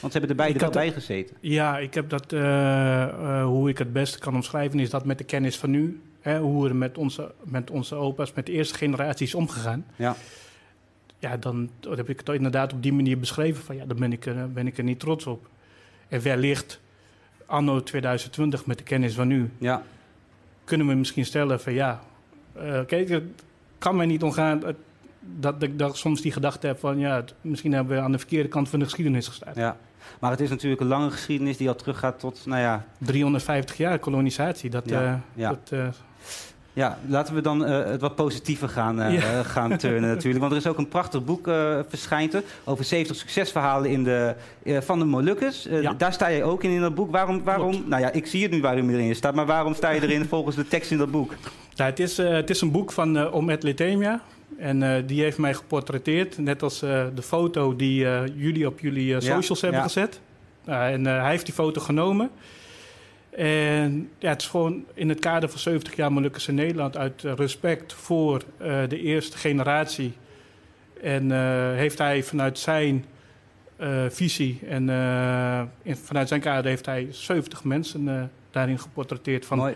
[0.00, 1.36] Want ze hebben er beide bij gezeten.
[1.40, 5.18] Ja, ik heb dat, eh, eh, hoe ik het beste kan omschrijven, is dat met
[5.18, 6.00] de kennis van nu.
[6.20, 9.86] Hè, hoe er met onze, met onze opa's, met de eerste generatie is omgegaan.
[9.96, 10.16] Ja.
[11.18, 13.64] Ja, dan heb ik het inderdaad op die manier beschreven.
[13.64, 15.48] Van ja, daar ben ik, er, ben ik er niet trots op.
[16.08, 16.80] En wellicht,
[17.46, 19.82] anno 2020, met de kennis van nu, Ja.
[20.64, 22.00] kunnen we misschien stellen van ja,
[22.52, 23.24] eh, kijk, het
[23.78, 24.74] kan mij niet omgaan eh,
[25.20, 28.18] dat ik dat soms die gedachte heb van ja, het- misschien hebben we aan de
[28.18, 29.52] verkeerde kant van de geschiedenis gestaan.
[29.56, 29.76] ja.
[30.20, 33.98] Maar het is natuurlijk een lange geschiedenis die al teruggaat tot, nou ja, 350 jaar
[33.98, 35.48] kolonisatie, dat, Ja, eh, ja.
[35.48, 35.88] dat eh,
[36.78, 39.08] Ja, laten we dan eh, het wat positiever gaan, Ja.
[39.22, 40.38] eh, gaan turnen natuurlijk.
[40.40, 44.34] Want er is ook een prachtig boek eh verschijnt er over 70 succesverhalen in de,
[44.80, 45.66] van de Molukkers.
[45.70, 45.94] Ja.
[45.94, 47.10] Daar sta je ook in in dat boek.
[47.10, 47.88] Waarom, waarom, Klopt.
[47.88, 50.24] nou ja, ik zie het nu waarom je erin staat, maar waarom sta je erin
[50.34, 51.34] volgens de tekst in dat boek?
[51.76, 54.20] Nou, het, is, het is een boek van eh Om et Lithemia.
[54.58, 56.38] En die heeft mij geportretteerd.
[56.38, 56.78] Net als
[57.14, 59.86] de foto die jullie op jullie Ja, socials hebben ja.
[59.86, 60.20] gezet.
[60.64, 62.30] En hij heeft die foto genomen.
[63.38, 66.96] En ja, het is gewoon in het kader van 70 jaar Molukkers in Nederland...
[66.96, 70.12] uit eh, respect voor eh, de eerste generatie.
[71.02, 71.38] En eh,
[71.74, 73.04] heeft hij vanuit zijn
[74.08, 74.88] visie en
[75.82, 76.70] in- vanuit zijn kader...
[76.70, 79.46] heeft hij 70 mensen daarin geportretteerd...
[79.46, 79.74] van Mooi.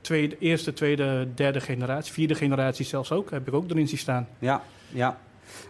[0.00, 4.28] tweede, eerste, tweede, derde generatie, vierde generatie zelfs ook, heb ik ook erin zien staan.
[4.38, 5.18] Ja, ja.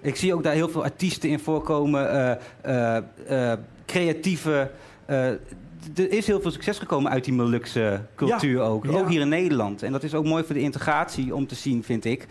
[0.01, 2.39] Ik zie ook daar heel veel artiesten in voorkomen,
[3.87, 4.71] creatieve.
[5.97, 8.85] Er is heel veel succes gekomen uit die Molukse cultuur ook.
[8.85, 8.91] ja.
[8.91, 9.83] Ook hier in Nederland.
[9.83, 12.27] En dat is ook mooi voor de integratie om te zien, vind ik.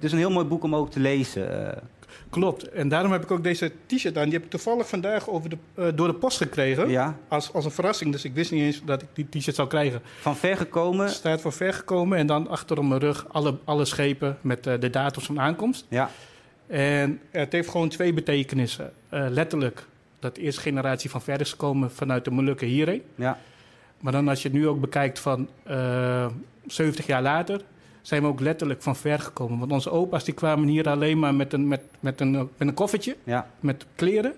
[0.00, 1.72] Is een heel mooi boek om ook te lezen.
[1.76, 1.82] eh.
[2.30, 2.68] Klopt.
[2.68, 4.24] En daarom heb ik ook deze t-shirt aan.
[4.24, 6.88] Die heb ik toevallig vandaag over de, eh, door de post gekregen.
[6.90, 8.12] Ja, Als, als een verrassing.
[8.12, 10.00] Dus ik wist niet eens dat ik die t-shirt zou krijgen.
[10.20, 11.06] van ver gekomen.
[11.06, 12.18] Het staat voor ver gekomen.
[12.18, 15.86] En dan achter op mijn rug alle, alle schepen met de datums van aankomst.
[15.88, 16.10] Ja,
[16.66, 18.92] En het heeft gewoon twee betekenissen.
[19.10, 19.86] Letterlijk,
[20.18, 23.02] dat de eerste generatie van ver is gekomen vanuit de Molukken hierheen.
[23.14, 23.38] ja,
[24.00, 26.26] Maar dan als je het nu ook bekijkt van eh
[26.66, 27.60] 70 jaar later,
[28.02, 29.58] zijn we ook letterlijk van ver gekomen.
[29.58, 32.74] Want onze opa's die kwamen hier alleen maar met een, met, met een, met een
[32.74, 33.50] koffertje, ja.
[33.60, 34.34] met kleren.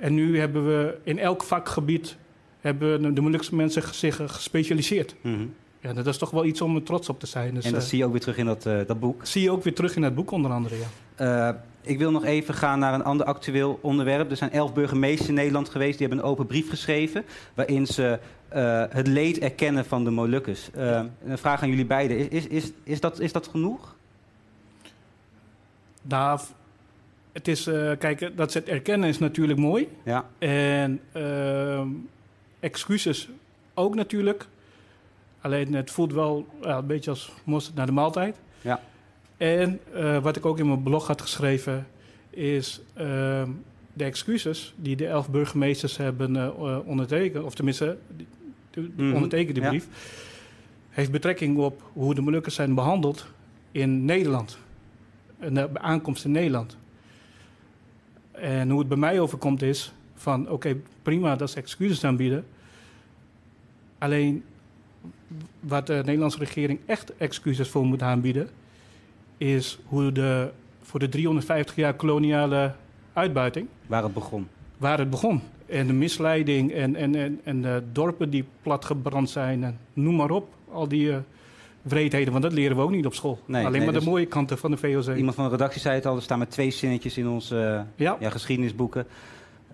[0.00, 2.16] En nu hebben we in elk vakgebied
[2.60, 5.14] hebben de Molukse mensen zich gespecialiseerd.
[5.20, 5.46] Mhm.
[5.80, 7.54] Ja, dat is toch wel iets om trots op te zijn.
[7.54, 9.26] Dus, En dat eh, zie je ook weer terug in dat, eh, dat boek.
[9.26, 10.86] zie je ook weer terug in het boek onder andere, ja.
[11.16, 11.48] Eh,
[11.82, 14.30] ik wil nog even gaan naar een ander actueel onderwerp.
[14.30, 15.98] Er zijn elf burgemeesters in Nederland geweest.
[15.98, 17.24] Die hebben een open brief geschreven.
[17.54, 20.70] waarin ze eh, het leed erkennen van de Molukkers.
[20.70, 23.94] Eh, een vraag aan jullie beiden: is, is, is, dat, is dat genoeg?
[26.02, 26.40] Nou,
[27.32, 29.88] het is, eh, kijk, dat ze het erkennen is natuurlijk mooi.
[30.02, 31.00] Ja, En
[32.60, 33.28] excuses
[33.74, 34.46] ook natuurlijk.
[35.40, 38.36] Alleen het voelt wel een beetje als mosterd naar de maaltijd.
[38.60, 38.80] Ja.
[39.36, 41.86] En eh, wat ik ook in mijn blog had geschreven
[42.30, 43.50] is ehm,
[43.92, 48.26] de excuses die de elf burgemeesters hebben eh, ondertekend, of tenminste die-
[48.96, 49.12] Mhm,
[49.62, 49.68] ja.
[49.68, 49.86] brief,
[50.90, 53.26] heeft betrekking op hoe de Molukkers zijn behandeld
[53.72, 54.58] in Nederland.
[55.52, 56.76] De aankomst in Nederland.
[58.32, 62.44] En hoe het bij mij overkomt is van oké, prima dat ze excuses aanbieden.
[63.98, 64.44] Alleen
[65.60, 68.48] wat de Nederlandse regering echt excuses voor moet aanbieden,
[69.38, 70.50] is hoe de
[70.82, 72.72] voor de 350 jaar koloniale
[73.12, 74.48] uitbuiting, waar het begon.
[74.76, 75.42] waar het begon.
[75.66, 80.30] En de misleiding en, en, en, en de dorpen die platgebrand zijn en noem maar
[80.30, 80.48] op.
[80.72, 81.16] Al die eh
[81.82, 83.38] wreedheden, want dat leren we ook niet op school.
[83.46, 85.16] Nee, Alleen nee, maar dus- de mooie kanten van de VOC.
[85.16, 88.04] Iemand van de redactie zei het al: er staan maar twee zinnetjes in onze eh,
[88.04, 89.06] Ja, ja, geschiedenisboeken.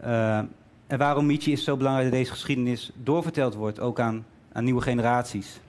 [0.00, 0.38] Eh,
[0.86, 4.80] en waarom Michi is zo belangrijk dat deze geschiedenis doorverteld wordt, ook aan, aan nieuwe
[4.80, 5.60] generaties.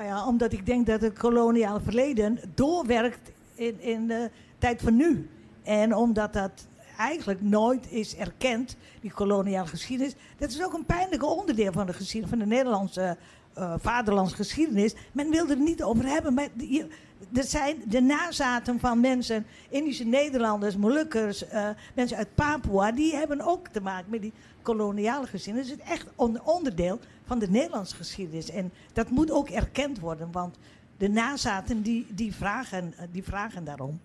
[0.00, 4.96] Nou ja, omdat ik denk dat het koloniale verleden doorwerkt in, in de tijd van
[4.96, 5.28] nu.
[5.62, 6.50] En omdat dat
[6.98, 10.14] eigenlijk nooit is erkend, die koloniale geschiedenis.
[10.38, 13.16] Dat is ook een pijnlijk onderdeel van de geschiedenis, van de Nederlandse
[13.54, 14.94] eh vaderlandse geschiedenis.
[15.12, 16.34] Men wil er niet over hebben.
[16.34, 16.88] Maar je-
[17.32, 23.40] er zijn de nazaten van mensen, Indische Nederlanders, Molukkers, eh, mensen uit Papua, die hebben
[23.40, 25.70] ook te maken met die koloniale geschiedenis.
[25.70, 26.06] Het is echt
[26.44, 28.50] onderdeel van de Nederlandse geschiedenis.
[28.50, 30.58] En dat moet ook erkend worden, want
[30.96, 34.00] de nazaten die, die, vragen, eh, die vragen daarom.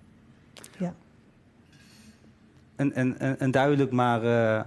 [2.76, 4.66] En, en, en, en duidelijk, maar eh,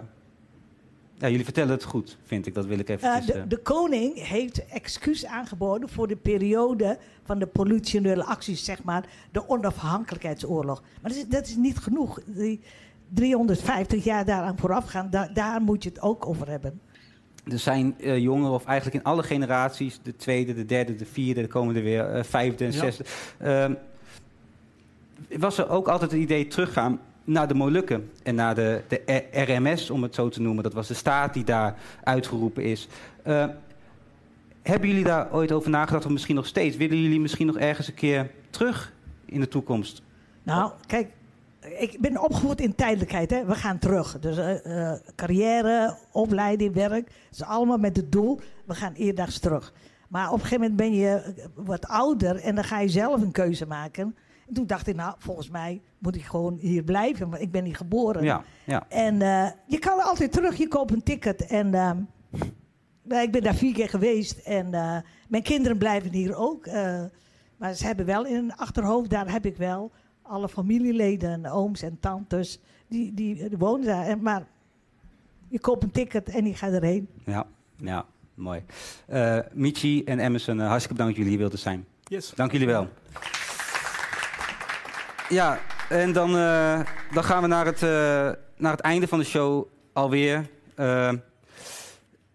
[1.19, 2.55] ja, jullie vertellen het goed, vind ik.
[2.55, 3.12] Dat wil ik even.
[3.14, 8.83] Eh, de, de koning heeft excuus aangeboden voor de periode van de politionele acties, zeg
[8.83, 10.83] maar, de onafhankelijkheidsoorlog.
[11.03, 12.21] Maar dat is, dat is niet genoeg.
[12.27, 12.61] Die
[13.14, 16.81] 350 jaar daaraan voorafgaan, da- daar moet je het ook over hebben.
[17.51, 21.41] Er zijn eh, jongeren, of eigenlijk in alle generaties, de tweede, de derde, de vierde,
[21.41, 22.79] de komende weer, eh, vijfde en Ja.
[22.79, 23.05] zesde.
[23.39, 23.75] ehm,
[25.39, 29.91] was er ook altijd het idee teruggaan naar de Molukken en naar de, de RMS,
[29.91, 30.62] om het zo te noemen.
[30.62, 31.74] Dat was de staat die daar
[32.05, 32.89] uitgeroepen is.
[33.22, 33.47] Eh,
[34.62, 36.76] hebben jullie daar ooit over nagedacht, of misschien nog steeds?
[36.76, 38.93] Willen jullie misschien nog ergens een keer terug
[39.24, 40.03] in de toekomst?
[40.43, 41.09] Nou, kijk,
[41.61, 43.31] ik ben opgevoed in tijdelijkheid.
[43.31, 43.45] Hè.
[43.45, 44.18] We gaan terug.
[44.18, 47.07] Dus eh, eh, carrière, opleiding, werk.
[47.07, 48.41] Dat is allemaal met het doel.
[48.64, 49.72] We gaan eerdags terug.
[50.09, 53.33] Maar op een gegeven moment ben je wat ouder en dan ga je zelf een
[53.33, 54.16] keuze maken.
[54.49, 57.65] En toen dacht ik, nou, volgens mij moet ik gewoon hier blijven, want ik ben
[57.65, 58.23] hier geboren.
[58.25, 58.87] Ja, ja.
[58.89, 61.47] En eh, je kan altijd terug, je koopt een ticket.
[61.47, 61.99] En ehm,
[63.03, 64.39] nou, ik ben daar vier keer geweest.
[64.39, 64.97] En eh,
[65.29, 66.67] mijn kinderen blijven hier ook.
[66.67, 67.05] eh,
[67.57, 69.91] maar ze hebben wel in hun achterhoofd, daar heb ik wel
[70.23, 74.07] alle familieleden, ooms en tantes, die, die, die wonen daar.
[74.07, 74.47] En, maar
[75.49, 77.09] je koopt een ticket en je gaat erheen.
[77.25, 77.47] Ja,
[77.77, 78.63] ja mooi.
[79.07, 81.87] Eh Michi en Emerson, eh, hartstikke bedankt dat jullie hier wilden zijn.
[82.05, 82.33] yes.
[82.35, 82.89] Dank jullie wel.
[85.29, 85.59] Ja,
[85.89, 86.81] en dan, eh,
[87.12, 87.91] dan gaan we naar het, eh,
[88.57, 90.47] naar het einde van de show alweer.
[90.74, 91.09] Eh,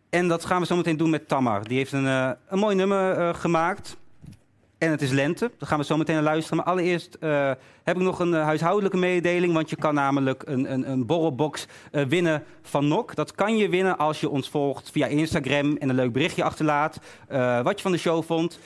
[0.09, 1.63] en dat gaan we zo meteen doen met Tamar.
[1.67, 2.05] Die heeft een,
[2.47, 3.97] een mooi nummer gemaakt.
[4.77, 5.51] En het is lente.
[5.57, 6.57] Daar gaan we zo meteen naar luisteren.
[6.57, 7.17] Maar allereerst
[7.83, 9.53] heb ik nog een huishoudelijke mededeling.
[9.53, 13.15] Want je kan namelijk een, een, een borrelbox winnen van NOK.
[13.15, 16.99] Dat kan je winnen als je ons volgt via Instagram en een leuk berichtje achterlaat.
[17.63, 18.59] wat je van de show vond.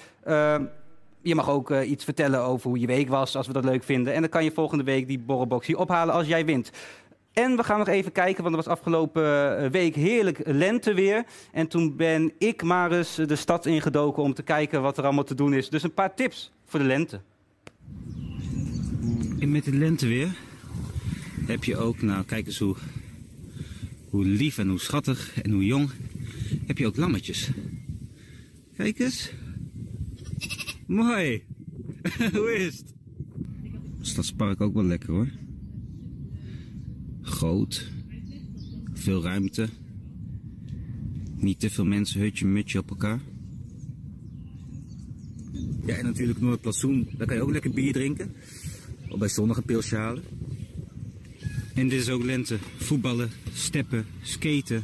[1.28, 3.84] Je mag ook eh, iets vertellen over hoe je week was, als we dat leuk
[3.84, 4.13] vinden.
[4.13, 6.71] En dan kan je volgende week die borrelbox hier ophalen als jij wint.
[7.34, 11.25] En we gaan nog even kijken, want er was afgelopen eh, week heerlijk lenteweer.
[11.51, 15.23] En toen ben ik maar eens de stad ingedoken om te kijken wat er allemaal
[15.23, 15.69] te doen is.
[15.69, 17.21] Dus een paar tips voor de lente.
[19.39, 20.36] En met het lenteweer
[21.45, 22.75] heb je ook, nou kijk eens hoe,
[24.09, 25.89] hoe lief en hoe schattig en hoe jong,
[26.65, 27.49] heb je ook lammetjes.
[28.78, 29.32] Kijk eens.
[30.88, 31.43] Mooi.
[32.33, 32.93] hoe is het?
[34.01, 35.29] Stadspark ook wel lekker hoor.
[37.21, 37.91] Groot.
[38.93, 39.69] Veel ruimte.
[41.35, 43.19] Niet te veel mensen, hutje, mutje op elkaar.
[45.85, 47.07] Ja, en natuurlijk Noordplantsoen.
[47.17, 48.35] Daar kan je ook lekker bier drinken.
[49.09, 50.23] Of bij zonnige pilsje halen.
[51.73, 52.57] En dit is ook lente.
[52.77, 54.83] Voetballen, steppen, skaten.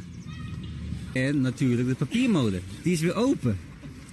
[1.12, 2.62] En natuurlijk de papiermolen.
[2.82, 3.56] Die is weer open.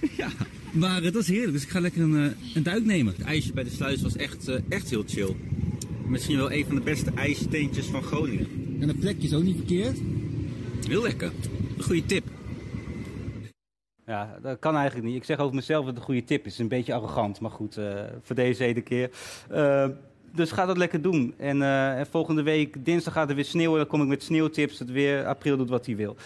[0.16, 0.30] Ja,
[0.72, 1.52] maar het was heerlijk.
[1.52, 3.12] Dus ik ga lekker een, eh, een duik nemen.
[3.16, 5.36] Het ijsje bij de sluis was echt, eh, echt heel chill.
[6.06, 8.46] Misschien wel een van de beste ijsteentjes van Groningen.
[8.80, 9.98] En het plekje is ook niet verkeerd.
[10.88, 11.32] Heel lekker.
[11.76, 12.24] Een goede tip.
[14.06, 15.16] Ja, dat kan eigenlijk niet.
[15.16, 16.58] Ik zeg over mezelf dat het een goede tip is.
[16.58, 19.10] Een beetje arrogant, maar goed, eh, voor deze ene keer.
[19.50, 19.88] Eh,
[20.34, 21.34] dus ga dat lekker doen.
[21.38, 23.78] En, eh, en volgende week, dinsdag gaat er weer sneeuwen.
[23.78, 24.78] Dan kom ik met sneeuwtips.
[24.78, 26.16] Het weer april doet wat hij wil.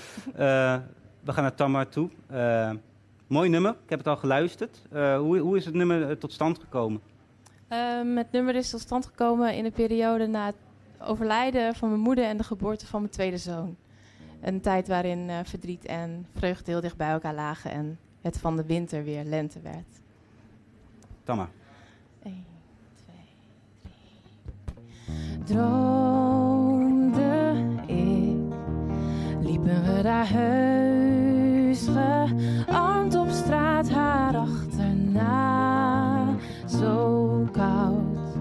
[1.25, 2.11] we gaan naar Tamar toe.
[3.27, 3.71] Mooi nummer.
[3.71, 4.83] Ik heb het al geluisterd.
[4.91, 7.01] hoe, hoe is het nummer tot stand gekomen?
[7.69, 10.57] Um, het nummer is tot stand gekomen in de periode na het
[11.01, 13.77] overlijden van mijn moeder en de geboorte van mijn tweede zoon.
[14.41, 18.57] Een tijd waarin uh, verdriet en vreugde heel dicht bij elkaar lagen en het van
[18.57, 20.01] de winter weer lente werd.
[21.25, 21.49] Tamma.
[22.23, 22.45] 1,
[22.95, 23.17] 2,
[25.45, 25.57] 3.
[25.57, 26.85] Droomde
[27.87, 28.55] ik,
[29.47, 31.06] liepen we daar heus
[31.77, 36.25] gearmd op straat haar achterna.
[36.67, 38.39] Zo koud,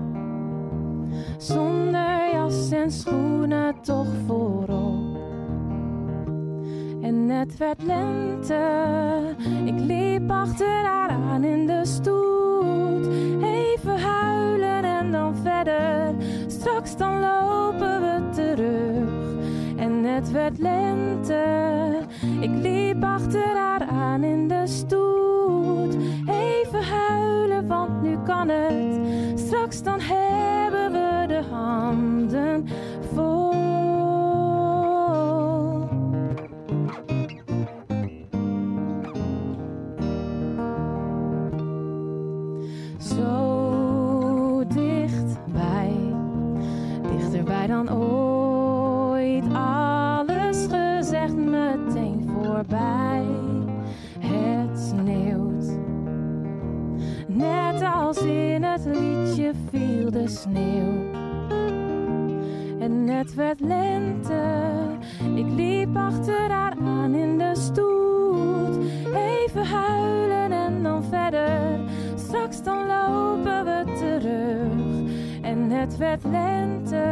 [1.38, 5.16] zonder jas en schoenen toch voorop
[7.06, 8.64] en het werd lente.
[9.66, 13.08] Ik liep achter haar aan in de stoet.
[13.44, 16.14] Even huilen en dan verder.
[16.48, 19.44] Straks dan lopen we terug.
[19.78, 21.44] En het werd lente.
[22.40, 25.98] Ik liep achter haar aan in de stoet.
[26.28, 29.00] Even huilen, want nu kan het.
[29.40, 32.68] Straks dan hebben we de handen
[33.14, 33.46] vol.
[47.68, 48.14] dan ooit
[58.06, 61.12] als in het liedje viel de sneeuw.
[62.80, 64.43] En het werd lente,
[65.36, 68.78] ik liep achter haar aan in de stoet.
[69.16, 71.80] Even huilen en dan verder,
[72.16, 75.14] straks dan lopen we terug.
[75.41, 77.03] En het werd lente.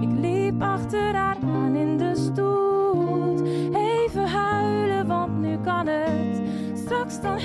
[0.00, 3.42] Ik liep achter haar aan in de stoet.
[3.74, 6.40] Even huilen, want nu kan het.
[6.74, 7.38] Straks dan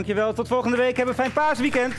[0.00, 0.96] Dankjewel, tot volgende week.
[0.96, 1.94] Hebben een fijn paasweekend.